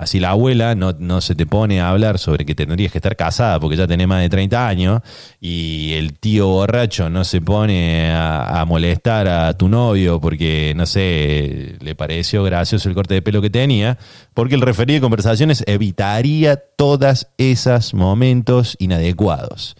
Así 0.00 0.18
la 0.18 0.30
abuela 0.30 0.74
no, 0.74 1.20
se 1.20 1.34
te 1.34 1.44
pone 1.44 1.82
a 1.82 1.90
hablar 1.90 2.18
sobre 2.18 2.46
que 2.46 2.54
tendrías 2.54 2.90
que 2.90 2.96
estar 2.96 3.16
casada 3.16 3.60
porque 3.60 3.76
ya 3.76 3.86
tenés 3.86 4.08
más 4.08 4.22
de 4.22 4.30
30 4.30 4.66
años 4.66 5.02
y 5.42 5.92
el 5.92 6.18
tío 6.18 6.48
borracho 6.48 7.10
no 7.10 7.22
se 7.22 7.42
pone 7.42 8.10
a, 8.10 8.64
molestar 8.66 9.28
a 9.28 9.52
tu 9.58 9.68
novio 9.68 10.18
porque, 10.18 10.72
no 10.74 10.86
sé, 10.86 11.76
le 11.80 11.94
pareció 11.94 12.42
gracioso 12.42 12.88
el 12.88 12.94
corte 12.94 13.12
de 13.12 13.20
pelo 13.20 13.42
que 13.42 13.50
tenía, 13.50 13.98
porque 14.32 14.54
el 14.54 14.62
referido 14.62 14.94
de 14.94 15.00
conversaciones 15.02 15.64
evitaría 15.66 16.56
todos 16.56 17.26
esos 17.36 17.92
momentos 17.92 18.76
inadecuados. 18.78 19.76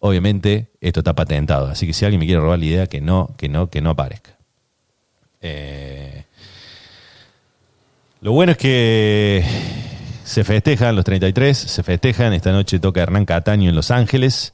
Obviamente, 0.00 0.72
esto 0.80 0.98
está 0.98 1.14
patentado, 1.14 1.68
así 1.68 1.86
que 1.86 1.92
si 1.92 2.04
alguien 2.04 2.18
me 2.18 2.26
quiere 2.26 2.40
robar 2.40 2.58
la 2.58 2.64
idea, 2.64 2.86
que 2.88 3.00
no, 3.00 3.36
que 3.38 3.48
no, 3.48 3.70
que 3.70 3.80
no 3.80 3.90
aparezca. 3.90 4.36
Eh, 5.40 6.25
lo 8.20 8.32
bueno 8.32 8.52
es 8.52 8.58
que 8.58 9.44
se 10.24 10.42
festejan 10.42 10.96
los 10.96 11.04
33, 11.04 11.56
se 11.56 11.82
festejan. 11.82 12.32
Esta 12.32 12.52
noche 12.52 12.80
toca 12.80 13.00
Hernán 13.00 13.24
Cataño 13.24 13.68
en 13.68 13.76
Los 13.76 13.90
Ángeles. 13.90 14.52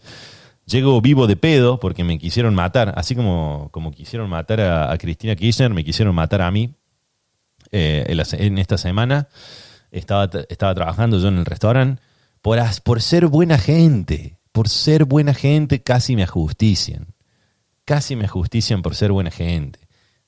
Llego 0.66 1.00
vivo 1.00 1.26
de 1.26 1.36
pedo 1.36 1.80
porque 1.80 2.04
me 2.04 2.18
quisieron 2.18 2.54
matar, 2.54 2.92
así 2.96 3.16
como, 3.16 3.68
como 3.72 3.90
quisieron 3.90 4.28
matar 4.30 4.60
a, 4.60 4.96
Cristina 4.98 5.34
Kirchner, 5.34 5.70
me 5.70 5.84
quisieron 5.84 6.14
matar 6.14 6.42
a 6.42 6.50
mí 6.50 6.74
eh, 7.72 8.04
en, 8.08 8.58
esta 8.58 8.78
semana. 8.78 9.28
Estaba, 9.90 10.30
estaba 10.48 10.74
trabajando 10.74 11.18
yo 11.18 11.28
en 11.28 11.38
el 11.38 11.46
restaurante. 11.46 12.02
Por, 12.42 12.58
por 12.84 13.00
ser 13.00 13.26
buena 13.26 13.58
gente, 13.58 14.38
por 14.52 14.68
ser 14.68 15.04
buena 15.04 15.34
gente, 15.34 15.82
casi 15.82 16.16
me 16.16 16.22
ajustician. 16.22 17.14
Casi 17.84 18.14
me 18.14 18.26
ajustician 18.26 18.82
por 18.82 18.94
ser 18.94 19.10
buena 19.10 19.30
gente. 19.30 19.80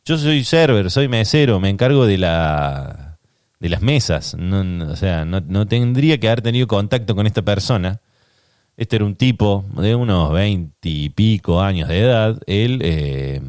Yo 0.04 0.18
soy 0.18 0.44
server, 0.44 0.90
soy 0.90 1.08
mesero, 1.08 1.60
me 1.60 1.70
encargo 1.70 2.06
de 2.06 2.18
la 2.18 3.13
de 3.60 3.68
las 3.68 3.82
mesas. 3.82 4.36
No, 4.38 4.90
o 4.90 4.96
sea, 4.96 5.24
no, 5.24 5.66
tendría 5.66 6.18
que 6.18 6.28
haber 6.28 6.42
tenido 6.42 6.66
contacto 6.66 7.14
con 7.14 7.26
esta 7.26 7.42
persona. 7.42 8.00
Este 8.76 8.96
era 8.96 9.04
un 9.04 9.14
tipo 9.14 9.64
de 9.76 9.94
unos 9.94 10.32
veinte 10.32 10.88
y 10.88 11.08
pico 11.10 11.62
años 11.62 11.88
de 11.88 12.00
edad. 12.00 12.40
Él 12.46 12.80
eh, 12.82 13.40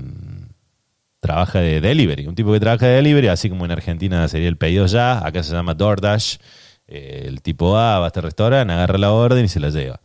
trabaja 1.20 1.60
de 1.60 1.82
delivery. 1.82 2.28
Un 2.28 2.36
tipo 2.36 2.54
que 2.54 2.60
trabaja 2.60 2.88
de 2.88 2.96
delivery, 2.96 3.28
así 3.28 3.50
como 3.50 3.66
en 3.66 3.72
Argentina 3.72 4.28
sería 4.28 4.48
el 4.48 4.58
pedido 4.58 4.86
ya. 4.86 5.26
Acá 5.26 5.42
se 5.42 5.54
llama 5.54 5.74
DoorDash. 5.74 6.38
Eh, 6.88 7.24
el 7.28 7.42
tipo 7.42 7.72
va, 7.72 8.00
va 8.00 8.06
a 8.06 8.08
este 8.08 8.22
restaurante, 8.22 8.72
agarra 8.72 9.00
la 9.00 9.12
orden 9.12 9.46
y 9.46 9.48
se 9.48 9.60
la 9.60 9.70
lleva. 9.70 10.00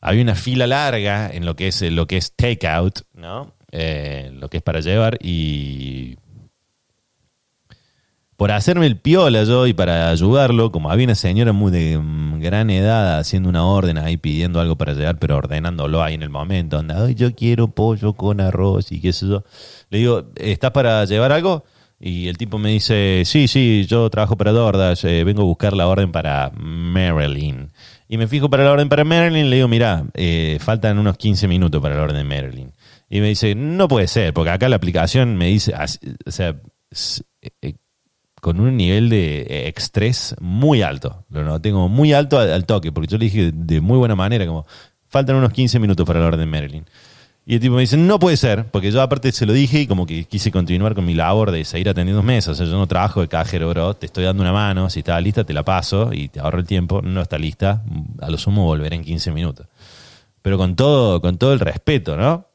Había 0.00 0.22
una 0.22 0.36
fila 0.36 0.66
larga 0.66 1.28
en 1.32 1.44
lo 1.44 1.56
que 1.56 1.68
es, 1.68 1.82
lo 1.82 2.06
que 2.06 2.16
es 2.18 2.32
takeout, 2.36 3.00
¿no? 3.14 3.54
Eh, 3.72 4.30
lo 4.34 4.48
que 4.48 4.58
es 4.58 4.62
para 4.62 4.80
llevar 4.80 5.18
y 5.20 6.16
por 8.38 8.52
hacerme 8.52 8.86
el 8.86 8.96
piola 8.96 9.42
yo 9.42 9.66
y 9.66 9.72
para 9.72 10.10
ayudarlo, 10.10 10.70
como 10.70 10.92
había 10.92 11.06
una 11.06 11.16
señora 11.16 11.52
muy 11.52 11.72
de 11.72 11.98
mm, 11.98 12.38
gran 12.38 12.70
edad 12.70 13.18
haciendo 13.18 13.48
una 13.48 13.64
orden 13.64 13.98
ahí 13.98 14.16
pidiendo 14.16 14.60
algo 14.60 14.76
para 14.76 14.92
llegar, 14.92 15.18
pero 15.18 15.36
ordenándolo 15.36 16.04
ahí 16.04 16.14
en 16.14 16.22
el 16.22 16.30
momento, 16.30 16.76
donde, 16.76 16.94
Ay, 16.94 17.16
yo 17.16 17.34
quiero 17.34 17.66
pollo 17.66 18.12
con 18.12 18.40
arroz 18.40 18.92
y 18.92 19.00
qué 19.00 19.12
sé 19.12 19.26
yo. 19.26 19.42
Le 19.90 19.98
digo, 19.98 20.30
¿estás 20.36 20.70
para 20.70 21.04
llevar 21.04 21.32
algo? 21.32 21.64
Y 21.98 22.28
el 22.28 22.38
tipo 22.38 22.58
me 22.58 22.70
dice, 22.70 23.22
sí, 23.24 23.48
sí, 23.48 23.86
yo 23.88 24.08
trabajo 24.08 24.36
para 24.36 24.52
Dordas, 24.52 25.02
eh, 25.02 25.24
vengo 25.24 25.42
a 25.42 25.44
buscar 25.44 25.72
la 25.72 25.88
orden 25.88 26.12
para 26.12 26.52
Marilyn. 26.54 27.72
Y 28.06 28.18
me 28.18 28.28
fijo 28.28 28.48
para 28.48 28.62
la 28.62 28.70
orden 28.70 28.88
para 28.88 29.02
Marilyn, 29.02 29.50
le 29.50 29.56
digo, 29.56 29.66
mira, 29.66 30.04
eh, 30.14 30.58
faltan 30.60 31.00
unos 31.00 31.18
15 31.18 31.48
minutos 31.48 31.82
para 31.82 31.96
la 31.96 32.02
orden 32.02 32.18
de 32.18 32.36
Marilyn. 32.36 32.72
Y 33.10 33.20
me 33.20 33.26
dice, 33.30 33.56
no 33.56 33.88
puede 33.88 34.06
ser, 34.06 34.32
porque 34.32 34.50
acá 34.50 34.68
la 34.68 34.76
aplicación 34.76 35.36
me 35.36 35.46
dice, 35.46 35.74
o 36.24 36.30
sea, 36.30 36.54
eh, 37.62 37.74
con 38.40 38.60
un 38.60 38.76
nivel 38.76 39.08
de 39.08 39.42
eh, 39.42 39.72
estrés 39.76 40.34
muy 40.40 40.82
alto. 40.82 41.24
Lo 41.30 41.60
tengo 41.60 41.88
muy 41.88 42.12
alto 42.12 42.38
al, 42.38 42.64
toque, 42.66 42.92
porque 42.92 43.08
yo 43.08 43.18
le 43.18 43.26
dije 43.26 43.52
de 43.52 43.80
muy 43.80 43.98
buena 43.98 44.14
manera, 44.14 44.46
como, 44.46 44.66
faltan 45.08 45.36
unos 45.36 45.52
15 45.52 45.78
minutos 45.78 46.06
para 46.06 46.20
la 46.20 46.26
orden 46.26 46.48
Marilyn. 46.48 46.84
Y 47.46 47.54
el 47.54 47.60
tipo 47.60 47.76
me 47.76 47.80
dice, 47.80 47.96
no 47.96 48.18
puede 48.18 48.36
ser, 48.36 48.66
porque 48.66 48.92
yo 48.92 49.00
aparte 49.00 49.32
se 49.32 49.46
lo 49.46 49.54
dije 49.54 49.80
y 49.80 49.86
como 49.86 50.04
que 50.04 50.24
quise 50.24 50.52
continuar 50.52 50.94
con 50.94 51.06
mi 51.06 51.14
labor 51.14 51.50
de 51.50 51.64
seguir 51.64 51.88
atendiendo 51.88 52.22
mesas. 52.22 52.52
O 52.52 52.54
sea, 52.56 52.66
yo 52.66 52.76
no 52.76 52.86
trabajo 52.86 53.22
de 53.22 53.28
cajero, 53.28 53.70
bro. 53.70 53.94
Te 53.94 54.04
estoy 54.04 54.24
dando 54.24 54.42
una 54.42 54.52
mano, 54.52 54.90
si 54.90 54.98
está 54.98 55.18
lista 55.18 55.44
te 55.44 55.54
la 55.54 55.64
paso 55.64 56.10
y 56.12 56.28
te 56.28 56.40
ahorro 56.40 56.58
el 56.58 56.66
tiempo. 56.66 57.00
No 57.00 57.22
está 57.22 57.38
lista, 57.38 57.82
a 58.20 58.28
lo 58.28 58.36
sumo 58.36 58.66
volveré 58.66 58.96
en 58.96 59.02
15 59.02 59.32
minutos. 59.32 59.66
Pero 60.42 60.58
con 60.58 60.76
todo, 60.76 61.22
con 61.22 61.38
todo 61.38 61.54
el 61.54 61.60
respeto, 61.60 62.18
¿no? 62.18 62.48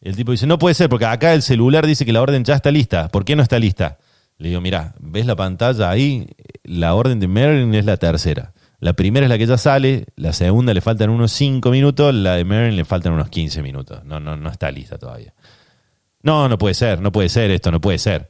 El 0.00 0.16
tipo 0.16 0.32
dice, 0.32 0.46
no 0.46 0.58
puede 0.58 0.74
ser, 0.74 0.88
porque 0.88 1.04
acá 1.04 1.34
el 1.34 1.42
celular 1.42 1.86
dice 1.86 2.06
que 2.06 2.12
la 2.14 2.22
orden 2.22 2.44
ya 2.44 2.54
está 2.54 2.70
lista. 2.70 3.08
¿Por 3.08 3.26
qué 3.26 3.36
no 3.36 3.42
está 3.42 3.58
lista? 3.58 3.98
Le 4.38 4.48
digo, 4.48 4.60
mira, 4.60 4.94
¿ves 4.98 5.26
la 5.26 5.36
pantalla 5.36 5.90
ahí? 5.90 6.26
La 6.64 6.94
orden 6.94 7.20
de 7.20 7.28
Merlin 7.28 7.74
es 7.74 7.84
la 7.84 7.96
tercera. 7.96 8.52
La 8.80 8.92
primera 8.92 9.24
es 9.24 9.30
la 9.30 9.38
que 9.38 9.46
ya 9.46 9.56
sale, 9.56 10.06
la 10.16 10.32
segunda 10.32 10.74
le 10.74 10.80
faltan 10.80 11.08
unos 11.10 11.32
5 11.32 11.70
minutos, 11.70 12.14
la 12.14 12.34
de 12.34 12.44
Merlin 12.44 12.76
le 12.76 12.84
faltan 12.84 13.12
unos 13.12 13.30
15 13.30 13.62
minutos. 13.62 14.04
No, 14.04 14.20
no, 14.20 14.36
no 14.36 14.50
está 14.50 14.70
lista 14.70 14.98
todavía. 14.98 15.32
No, 16.22 16.48
no 16.48 16.58
puede 16.58 16.74
ser, 16.74 17.00
no 17.00 17.12
puede 17.12 17.28
ser 17.28 17.50
esto, 17.50 17.70
no 17.70 17.80
puede 17.80 17.98
ser. 17.98 18.28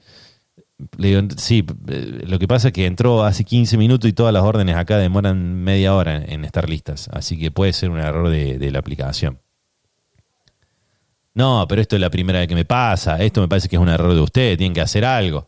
Le 0.98 1.08
digo, 1.08 1.22
sí, 1.36 1.64
eh, 1.88 2.22
lo 2.26 2.38
que 2.38 2.46
pasa 2.46 2.68
es 2.68 2.74
que 2.74 2.86
entró 2.86 3.24
hace 3.24 3.44
15 3.44 3.76
minutos 3.78 4.10
y 4.10 4.12
todas 4.12 4.32
las 4.32 4.42
órdenes 4.42 4.76
acá 4.76 4.98
demoran 4.98 5.54
media 5.54 5.94
hora 5.94 6.16
en, 6.16 6.44
estar 6.44 6.68
listas. 6.68 7.08
Así 7.12 7.38
que 7.38 7.50
puede 7.50 7.72
ser 7.72 7.90
un 7.90 7.98
error 7.98 8.28
de, 8.28 8.58
de 8.58 8.70
la 8.70 8.80
aplicación. 8.80 9.40
No, 11.34 11.66
pero 11.68 11.82
esto 11.82 11.96
es 11.96 12.00
la 12.00 12.10
primera 12.10 12.38
vez 12.38 12.48
que 12.48 12.54
me 12.54 12.64
pasa. 12.64 13.16
Esto 13.22 13.40
me 13.40 13.48
parece 13.48 13.68
que 13.68 13.76
es 13.76 13.82
un 13.82 13.88
error 13.88 14.14
de 14.14 14.20
usted. 14.20 14.56
Tienen 14.56 14.74
que 14.74 14.80
hacer 14.80 15.04
algo. 15.04 15.46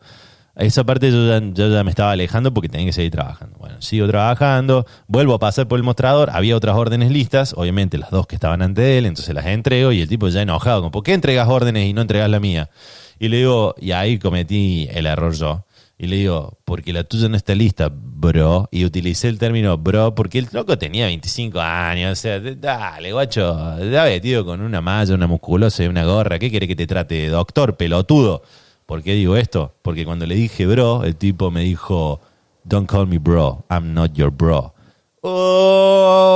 Esa 0.57 0.85
parte 0.85 1.11
yo 1.11 1.39
ya, 1.53 1.85
me 1.85 1.91
estaba 1.91 2.13
alejando 2.13 2.55
porque 2.55 2.71
tenía 2.71 2.87
que 2.87 2.93
seguir 2.93 3.11
trabajando. 3.11 3.59
Bueno, 3.59 3.83
sigo 3.83 4.07
trabajando, 4.09 4.87
vuelvo 5.07 5.35
a 5.35 5.39
pasar 5.39 5.69
por 5.69 5.79
el 5.79 5.83
mostrador, 5.83 6.31
había 6.33 6.57
otras 6.57 6.77
órdenes 6.77 7.11
listas, 7.11 7.53
obviamente 7.55 7.99
las 7.99 8.11
dos 8.11 8.27
que 8.27 8.37
estaban 8.37 8.63
ante 8.63 8.97
él, 8.97 9.05
entonces 9.05 9.35
las 9.35 9.45
entrego 9.47 9.93
y 9.93 10.01
el 10.01 10.09
tipo 10.09 10.29
ya 10.29 10.41
enojado, 10.41 10.81
como, 10.81 10.91
¿por 10.91 11.03
qué 11.03 11.13
entregas 11.13 11.47
órdenes 11.47 11.87
y 11.87 11.93
no 11.93 12.01
entregas 12.01 12.31
la 12.31 12.41
mía? 12.41 12.71
Y 13.19 13.29
le 13.29 13.39
digo, 13.39 13.75
y 13.79 13.93
ahí 13.93 14.19
cometí 14.19 14.89
el 14.91 15.05
error 15.05 15.35
yo. 15.35 15.67
Y 15.99 16.09
le 16.09 16.17
digo, 16.17 16.59
porque 16.65 16.93
la 16.93 17.05
tuya 17.05 17.29
no 17.29 17.37
está 17.37 17.55
lista, 17.55 17.91
bro. 17.91 18.69
Y 18.71 18.85
utilicé 18.85 19.29
el 19.29 19.39
término 19.39 19.79
bro 19.79 20.15
porque 20.15 20.39
el 20.39 20.49
loco 20.53 20.77
tenía 20.77 21.07
25 21.07 21.59
años. 21.59 22.13
O 22.13 22.21
sea, 22.21 22.39
dale, 22.39 23.13
guacho, 23.13 23.79
ya 23.91 24.05
vestido 24.05 24.45
con 24.45 24.61
una 24.61 24.83
malla, 24.83 25.15
una 25.15 25.27
musculosa 25.27 25.85
y 25.85 25.87
una 25.87 26.05
gorra. 26.05 26.39
¿Qué 26.39 26.51
quiere 26.51 26.69
que 26.69 26.77
te 26.77 26.87
trate? 26.87 27.29
Doctor, 27.29 27.79
pelotudo. 27.79 28.43
¿Por 28.87 29.03
qué 29.03 29.15
digo 29.15 29.37
esto? 29.37 29.75
Porque 29.83 30.05
cuando 30.05 30.27
le 30.27 30.37
dije 30.37 30.65
bro, 30.67 31.03
el 31.03 31.17
tipo 31.17 31.51
me 31.51 31.63
dijo, 31.63 32.21
don't 32.63 32.89
call 32.89 33.09
me 33.09 33.19
bro, 33.19 33.65
I'm 33.69 33.93
not 33.93 34.13
your 34.15 34.31
bro. 34.31 34.73
Oh, 35.29 36.27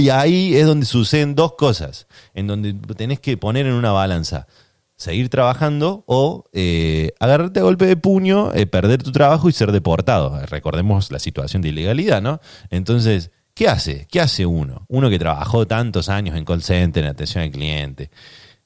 y 0.00 0.10
ahí 0.10 0.56
es 0.56 0.66
donde 0.66 0.84
suceden 0.84 1.36
dos 1.36 1.52
cosas, 1.52 2.08
en 2.34 2.48
donde 2.48 2.74
tenés 2.96 3.20
que 3.20 3.36
poner 3.36 3.66
en 3.66 3.74
una 3.74 3.92
balanza, 3.92 4.48
seguir 4.96 5.28
trabajando 5.28 6.02
o 6.06 6.42
eh, 6.52 7.12
agarrarte 7.20 7.60
a 7.60 7.62
golpe 7.62 7.86
de 7.86 7.96
puño, 7.96 8.52
eh, 8.52 8.66
perder 8.66 9.04
tu 9.04 9.12
trabajo 9.12 9.48
y 9.48 9.52
ser 9.52 9.70
deportado. 9.70 10.44
Recordemos 10.46 11.12
la 11.12 11.20
situación 11.20 11.62
de 11.62 11.68
ilegalidad, 11.68 12.20
¿no? 12.20 12.40
Entonces, 12.70 13.30
¿qué 13.54 13.68
hace? 13.68 14.08
¿Qué 14.10 14.20
hace 14.20 14.44
uno? 14.44 14.84
Uno 14.88 15.08
que 15.08 15.20
trabajó 15.20 15.68
tantos 15.68 16.08
años 16.08 16.36
en 16.36 16.44
call 16.44 16.64
center, 16.64 17.04
en 17.04 17.10
atención 17.10 17.44
al 17.44 17.52
cliente, 17.52 18.10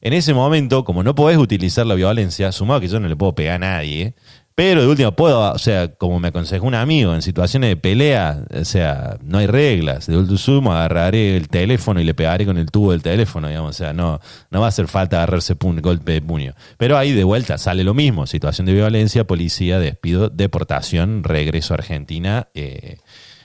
en 0.03 0.13
ese 0.13 0.35
momento, 0.35 0.85
como 0.85 1.03
no 1.03 1.15
podés 1.15 1.39
utilizar 1.39 1.87
la 1.87 1.95
violencia, 1.95 2.53
sumado 2.53 2.81
que 2.81 2.89
yo 2.89 3.01
no 3.01 3.09
le 3.09 3.17
puedo 3.17 3.35
pegar 3.35 3.55
a 3.55 3.59
nadie, 3.59 4.15
Pero 4.55 4.83
de 4.83 4.87
última, 4.89 5.13
puedo, 5.13 5.51
o 5.51 5.59
sea, 5.59 5.95
como 5.95 6.21
me 6.21 6.29
aconsejó 6.29 6.67
un 6.67 6.75
amigo, 6.75 7.15
en 7.15 7.23
situaciones 7.23 7.71
de 7.71 7.77
pelea, 7.77 8.45
o 8.55 8.65
sea, 8.67 9.17
no 9.23 9.39
hay 9.39 9.47
reglas. 9.47 10.07
De 10.07 10.17
último 10.17 10.37
sumo, 10.37 10.73
agarraré 10.73 11.37
el 11.39 11.49
teléfono 11.49 12.01
y 12.01 12.05
le 12.05 12.13
pegaré 12.13 12.45
con 12.45 12.59
el 12.59 12.71
tubo 12.71 12.93
del 12.93 13.01
teléfono, 13.03 13.49
digamos. 13.49 13.71
O 13.71 13.73
sea, 13.73 13.95
no, 13.95 14.21
no 14.51 14.61
va 14.61 14.67
a 14.67 14.69
hacer 14.69 14.89
falta 14.89 15.17
agarrarse 15.17 15.57
un 15.65 15.81
golpe 15.81 16.13
de 16.13 16.21
puño. 16.21 16.55
Pero 16.77 16.99
ahí 16.99 17.13
de 17.13 17.25
vuelta 17.25 17.57
sale 17.57 17.83
lo 17.83 17.95
mismo: 17.95 18.27
situación 18.27 18.67
de 18.67 18.75
violencia, 18.75 19.25
policía, 19.25 19.79
despido, 19.79 20.29
deportación, 20.29 21.25
regreso 21.25 21.73
a 21.73 21.79
Argentina, 21.79 22.49
eh, 22.53 22.99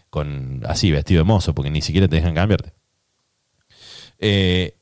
con 0.10 0.62
así, 0.68 0.92
vestido 0.92 1.20
de 1.20 1.24
mozo, 1.24 1.56
porque 1.56 1.72
ni 1.72 1.82
siquiera 1.82 2.10
te 2.10 2.18
dejan 2.18 2.36
cambiarte. 2.36 2.74
Eh, 4.20 4.74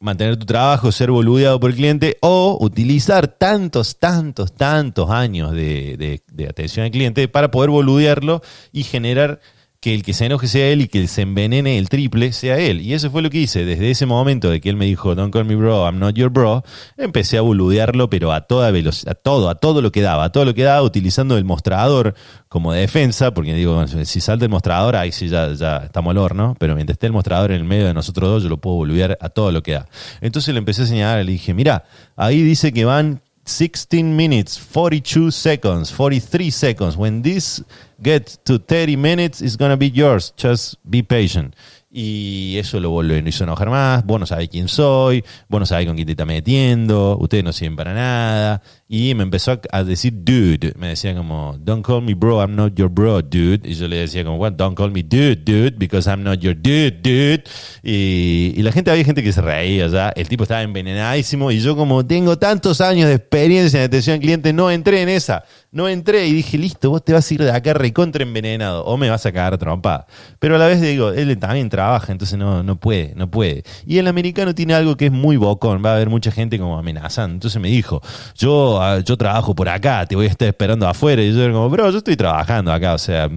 mantener 0.00 0.36
tu 0.38 0.46
trabajo, 0.46 0.90
ser 0.90 1.10
boludeado 1.10 1.60
por 1.60 1.70
el 1.70 1.76
cliente 1.76 2.16
o 2.22 2.56
utilizar 2.60 3.28
tantos, 3.28 3.98
tantos, 3.98 4.54
tantos 4.54 5.10
años 5.10 5.52
de, 5.52 6.22
de 6.26 6.48
atención 6.48 6.86
al 6.86 6.90
cliente 6.90 7.28
para 7.28 7.50
poder 7.50 7.70
boludearlo 7.70 8.42
y 8.72 8.82
generar 8.82 9.40
que 9.80 9.94
el 9.94 10.02
que 10.02 10.12
se 10.12 10.26
enoje 10.26 10.46
sea 10.46 10.68
él 10.68 10.82
y 10.82 10.88
que 10.88 11.08
se 11.08 11.22
envenene 11.22 11.78
el 11.78 11.88
triple 11.88 12.34
sea 12.34 12.58
él. 12.58 12.82
Y 12.82 12.92
eso 12.92 13.10
fue 13.10 13.22
lo 13.22 13.30
que 13.30 13.38
hice. 13.38 13.64
Desde 13.64 13.90
ese 13.90 14.04
momento 14.04 14.50
de 14.50 14.60
que 14.60 14.68
él 14.68 14.76
me 14.76 14.84
dijo, 14.84 15.14
don't 15.14 15.32
call 15.32 15.46
me 15.46 15.56
bro, 15.56 15.86
I'm 15.86 15.98
not 15.98 16.14
your 16.14 16.28
bro, 16.28 16.62
empecé 16.98 17.38
a 17.38 17.40
boludearlo, 17.40 18.10
pero 18.10 18.30
a 18.32 18.42
toda 18.42 18.70
velocidad, 18.70 19.12
a 19.12 19.14
todo, 19.14 19.48
a 19.48 19.54
todo 19.54 19.80
lo 19.80 19.90
que 19.90 20.02
daba, 20.02 20.24
a 20.24 20.32
todo 20.32 20.44
lo 20.44 20.54
que 20.54 20.64
daba, 20.64 20.82
utilizando 20.82 21.38
el 21.38 21.46
mostrador 21.46 22.14
como 22.48 22.74
defensa, 22.74 23.32
porque 23.32 23.54
digo, 23.54 23.86
si 23.86 24.20
salta 24.20 24.44
el 24.44 24.50
mostrador, 24.50 24.96
ahí 24.96 25.12
sí 25.12 25.28
ya, 25.28 25.52
ya 25.54 25.78
estamos 25.78 26.10
al 26.10 26.18
horno, 26.18 26.56
pero 26.58 26.74
mientras 26.74 26.96
esté 26.96 27.06
el 27.06 27.12
mostrador 27.14 27.50
en 27.52 27.58
el 27.58 27.64
medio 27.64 27.86
de 27.86 27.94
nosotros 27.94 28.28
dos, 28.28 28.42
yo 28.42 28.50
lo 28.50 28.58
puedo 28.58 28.76
boludear 28.76 29.16
a 29.20 29.30
todo 29.30 29.50
lo 29.50 29.62
que 29.62 29.72
da. 29.72 29.86
Entonces 30.20 30.52
le 30.52 30.58
empecé 30.58 30.82
a 30.82 30.86
señalar, 30.86 31.24
le 31.24 31.32
dije, 31.32 31.54
mira, 31.54 31.84
ahí 32.16 32.42
dice 32.42 32.72
que 32.72 32.84
van 32.84 33.22
16 33.46 34.04
minutes, 34.04 34.60
42 34.72 35.34
seconds, 35.34 35.90
43 35.90 36.54
seconds. 36.54 36.96
When 36.96 37.22
this 37.22 37.64
gets 38.02 38.38
to 38.44 38.58
30 38.58 38.96
minutes, 38.96 39.42
it's 39.42 39.56
to 39.56 39.76
be 39.76 39.90
yours. 39.90 40.32
Just 40.36 40.74
be 40.84 41.02
patient. 41.02 41.54
Y 41.92 42.56
eso 42.58 42.78
lo, 42.78 43.02
lo 43.02 43.16
hizo 43.16 43.44
enojar 43.44 43.68
más. 43.68 44.04
Vos 44.04 44.20
no 44.20 44.26
sabés 44.26 44.48
quién 44.48 44.68
soy, 44.68 45.24
vos 45.48 45.60
no 45.60 45.66
sabés 45.66 45.86
con 45.86 45.96
quién 45.96 46.06
te 46.06 46.12
está 46.12 46.24
metiendo, 46.24 47.16
ustedes 47.18 47.42
no 47.42 47.52
sirven 47.52 47.76
para 47.76 47.94
nada. 47.94 48.62
Y 48.92 49.14
me 49.14 49.22
empezó 49.22 49.60
a 49.70 49.84
decir 49.84 50.12
dude. 50.24 50.72
Me 50.76 50.88
decía 50.88 51.14
como, 51.14 51.56
don't 51.60 51.86
call 51.86 52.02
me 52.02 52.12
bro, 52.12 52.40
I'm 52.40 52.56
not 52.56 52.74
your 52.74 52.88
bro, 52.88 53.22
dude. 53.22 53.60
Y 53.62 53.74
yo 53.74 53.86
le 53.86 53.98
decía 53.98 54.24
como, 54.24 54.36
what, 54.36 54.54
don't 54.54 54.76
call 54.76 54.90
me 54.90 55.04
dude, 55.04 55.36
dude, 55.44 55.76
because 55.78 56.10
I'm 56.10 56.24
not 56.24 56.40
your 56.40 56.56
dude, 56.56 56.98
dude. 57.00 57.44
Y, 57.84 58.52
y 58.56 58.62
la 58.64 58.72
gente, 58.72 58.90
había 58.90 59.04
gente 59.04 59.22
que 59.22 59.32
se 59.32 59.40
reía 59.42 59.86
ya. 59.86 60.08
El 60.08 60.28
tipo 60.28 60.42
estaba 60.42 60.62
envenenadísimo. 60.62 61.52
Y 61.52 61.60
yo 61.60 61.76
como 61.76 62.04
tengo 62.04 62.36
tantos 62.36 62.80
años 62.80 63.08
de 63.08 63.14
experiencia 63.14 63.78
en 63.78 63.86
atención 63.86 64.14
al 64.14 64.20
cliente, 64.22 64.52
no 64.52 64.72
entré 64.72 65.02
en 65.02 65.08
esa. 65.08 65.44
No 65.70 65.88
entré 65.88 66.26
y 66.26 66.32
dije, 66.32 66.58
listo, 66.58 66.90
vos 66.90 67.04
te 67.04 67.12
vas 67.12 67.30
a 67.30 67.34
ir 67.34 67.44
de 67.44 67.52
acá 67.52 67.72
recontra 67.74 68.24
envenenado 68.24 68.84
o 68.84 68.96
me 68.96 69.08
vas 69.08 69.24
a 69.24 69.30
cagar 69.30 69.56
trompa. 69.56 70.08
Pero 70.40 70.56
a 70.56 70.58
la 70.58 70.66
vez 70.66 70.80
digo, 70.80 71.10
él 71.12 71.38
también 71.38 71.68
trabaja, 71.68 72.10
entonces 72.10 72.36
no, 72.36 72.64
no 72.64 72.80
puede, 72.80 73.14
no 73.14 73.30
puede. 73.30 73.62
Y 73.86 73.98
el 73.98 74.08
americano 74.08 74.52
tiene 74.52 74.74
algo 74.74 74.96
que 74.96 75.06
es 75.06 75.12
muy 75.12 75.36
bocón, 75.36 75.80
va 75.84 75.92
a 75.92 75.94
haber 75.94 76.08
mucha 76.10 76.32
gente 76.32 76.58
como 76.58 76.76
amenazando. 76.76 77.34
Entonces 77.34 77.62
me 77.62 77.68
dijo, 77.68 78.02
yo, 78.34 78.79
yo 79.04 79.16
trabajo 79.16 79.54
por 79.54 79.68
acá, 79.68 80.06
te 80.06 80.16
voy 80.16 80.26
a 80.26 80.28
estar 80.28 80.48
esperando 80.48 80.86
afuera. 80.88 81.22
Y 81.22 81.32
yo 81.32 81.42
era 81.42 81.52
como, 81.52 81.68
bro, 81.70 81.90
yo 81.90 81.98
estoy 81.98 82.16
trabajando 82.16 82.72
acá, 82.72 82.94
o 82.94 82.98
sea, 82.98 83.28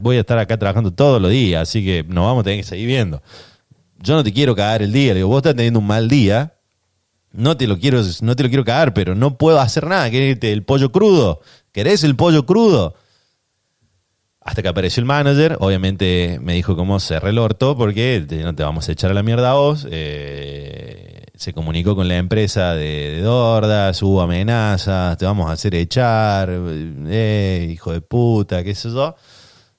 voy 0.00 0.16
a 0.16 0.20
estar 0.20 0.38
acá 0.38 0.56
trabajando 0.56 0.92
todos 0.92 1.20
los 1.20 1.30
días, 1.30 1.62
así 1.62 1.84
que 1.84 2.04
nos 2.04 2.24
vamos 2.24 2.40
a 2.42 2.44
tener 2.44 2.60
que 2.60 2.64
seguir 2.64 2.86
viendo. 2.86 3.22
Yo 4.00 4.14
no 4.14 4.24
te 4.24 4.32
quiero 4.32 4.54
cagar 4.54 4.82
el 4.82 4.92
día, 4.92 5.12
le 5.12 5.20
digo, 5.20 5.28
vos 5.28 5.38
estás 5.38 5.54
teniendo 5.54 5.80
un 5.80 5.86
mal 5.86 6.08
día, 6.08 6.54
no 7.32 7.56
te 7.56 7.66
lo 7.66 7.78
quiero, 7.78 8.02
no 8.22 8.36
te 8.36 8.42
lo 8.42 8.48
quiero 8.48 8.64
cagar, 8.64 8.94
pero 8.94 9.14
no 9.14 9.36
puedo 9.38 9.60
hacer 9.60 9.86
nada. 9.86 10.10
¿Querés 10.10 10.38
el 10.42 10.64
pollo 10.64 10.92
crudo? 10.92 11.40
¿Querés 11.72 12.04
el 12.04 12.16
pollo 12.16 12.46
crudo? 12.46 12.94
Hasta 14.40 14.62
que 14.62 14.68
apareció 14.68 15.02
el 15.02 15.06
manager, 15.06 15.58
obviamente 15.60 16.38
me 16.40 16.54
dijo 16.54 16.74
cómo 16.74 17.00
cerré 17.00 17.30
el 17.30 17.38
orto 17.38 17.76
porque 17.76 18.24
no 18.42 18.54
te 18.54 18.62
vamos 18.62 18.88
a 18.88 18.92
echar 18.92 19.10
a 19.10 19.14
la 19.14 19.22
mierda 19.22 19.50
a 19.50 19.54
vos. 19.54 19.86
Eh, 19.90 21.17
se 21.38 21.52
comunicó 21.52 21.94
con 21.94 22.08
la 22.08 22.16
empresa 22.16 22.74
de, 22.74 23.12
de, 23.12 23.20
Dordas, 23.20 24.02
hubo 24.02 24.20
amenazas, 24.20 25.16
te 25.16 25.24
vamos 25.24 25.48
a 25.48 25.52
hacer 25.52 25.72
echar, 25.76 26.50
eh, 26.50 27.68
hijo 27.70 27.92
de 27.92 28.00
puta, 28.00 28.64
qué 28.64 28.74
sé 28.74 28.90
yo. 28.90 29.14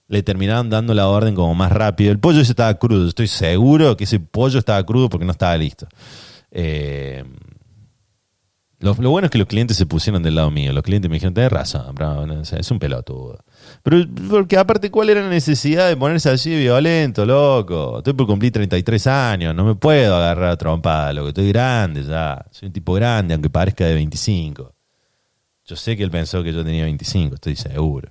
Le 0.08 0.24
terminaron 0.24 0.70
dando 0.70 0.94
la 0.94 1.10
orden 1.10 1.36
como 1.36 1.54
más 1.54 1.72
rápido. 1.72 2.12
El 2.12 2.20
pollo 2.20 2.40
ese 2.40 2.54
estaba 2.54 2.74
crudo, 2.76 3.10
estoy 3.10 3.28
seguro 3.28 3.98
que 3.98 4.06
ese 4.06 4.22
pollo 4.22 4.58
estaba 4.58 4.82
crudo 4.86 5.10
porque 5.10 5.26
no 5.26 5.34
estaba 5.34 5.58
listo. 5.58 5.86
Eh, 6.50 7.26
lo, 8.80 8.94
bueno 8.94 9.26
es 9.26 9.32
que 9.32 9.38
los 9.38 9.48
clientes 9.48 9.76
se 9.76 9.86
pusieron 9.86 10.24
del 10.24 10.36
lado 10.36 10.50
mío. 10.52 10.72
Los 10.72 10.84
clientes 10.84 11.10
me 11.10 11.16
dijeron, 11.16 11.34
tenés 11.34 11.52
razón, 11.52 11.96
es 12.58 12.72
un 12.72 12.80
pelotudo. 12.80 13.44
Pero 13.84 14.06
porque 14.30 14.58
aparte, 14.58 14.90
¿cuál 14.90 15.10
era 15.10 15.22
la 15.22 15.30
necesidad 15.30 15.90
de 15.90 15.98
ponerse 15.98 16.30
así 16.30 16.56
violento, 16.56 17.26
loco? 17.26 17.98
Estoy 17.98 18.14
por 18.14 18.26
cumplir 18.26 18.54
33 18.54 19.08
años, 19.08 19.54
no 19.54 19.66
me 19.66 19.76
puedo 19.76 20.16
agarrar 20.16 20.52
a 20.52 20.58
trompada, 20.58 21.12
loco. 21.12 21.30
Estoy 21.30 21.50
grande 21.50 22.04
ya. 22.04 22.46
Soy 22.52 22.68
un 22.68 22.74
tipo 22.74 22.94
grande, 22.94 23.34
aunque 23.34 23.50
parezca 23.50 23.86
de 23.86 23.96
25. 23.96 24.74
Yo 25.66 25.76
sé 25.76 25.98
que 25.98 26.04
él 26.04 26.10
pensó 26.10 26.42
que 26.42 26.54
yo 26.54 26.64
tenía 26.64 26.86
25, 26.86 27.36
estoy 27.36 27.58
seguro. 27.58 28.10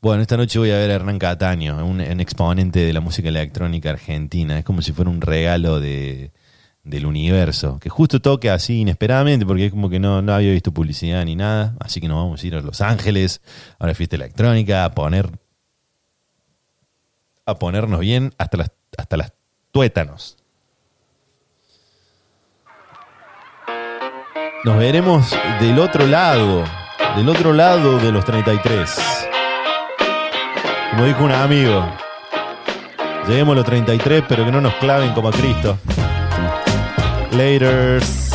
Bueno, 0.00 0.22
esta 0.22 0.36
noche 0.36 0.60
voy 0.60 0.70
a 0.70 0.76
ver 0.76 0.92
a 0.92 0.94
Hernán 0.94 1.18
Cataño, 1.18 1.84
un 1.84 2.00
exponente 2.20 2.78
de 2.78 2.92
la 2.92 3.00
música 3.00 3.28
electrónica 3.28 3.90
argentina. 3.90 4.56
Es 4.56 4.64
como 4.64 4.80
si 4.80 4.92
fuera 4.92 5.10
un 5.10 5.20
regalo 5.20 5.80
de, 5.80 6.30
del 6.88 7.06
universo, 7.06 7.78
que 7.78 7.88
justo 7.88 8.20
toque 8.20 8.50
así 8.50 8.80
inesperadamente, 8.80 9.46
porque 9.46 9.66
es 9.66 9.70
como 9.70 9.88
que 9.90 10.00
no, 10.00 10.22
no 10.22 10.34
había 10.34 10.52
visto 10.52 10.72
publicidad 10.72 11.24
ni 11.24 11.36
nada, 11.36 11.76
así 11.80 12.00
que 12.00 12.08
nos 12.08 12.16
vamos 12.16 12.42
a 12.42 12.46
ir 12.46 12.54
a 12.56 12.60
Los 12.60 12.80
Ángeles, 12.80 13.40
a 13.78 13.84
una 13.84 13.94
fiesta 13.94 14.16
electrónica, 14.16 14.84
a 14.84 14.92
poner 14.92 15.30
a 17.48 17.58
ponernos 17.58 18.00
bien 18.00 18.34
hasta 18.36 18.58
las, 18.58 18.70
hasta 18.98 19.16
las 19.16 19.32
tuétanos. 19.72 20.36
Nos 24.64 24.76
veremos 24.76 25.34
del 25.60 25.78
otro 25.78 26.06
lado, 26.06 26.64
del 27.16 27.28
otro 27.28 27.54
lado 27.54 27.98
de 27.98 28.12
los 28.12 28.22
33. 28.24 29.28
Como 30.90 31.04
dijo 31.04 31.24
un 31.24 31.32
amigo, 31.32 31.88
lleguemos 33.26 33.52
a 33.52 33.56
los 33.56 33.64
33, 33.64 34.24
pero 34.28 34.44
que 34.44 34.52
no 34.52 34.60
nos 34.60 34.74
claven 34.74 35.14
como 35.14 35.28
a 35.28 35.32
Cristo. 35.32 35.78
Laters. 37.38 38.27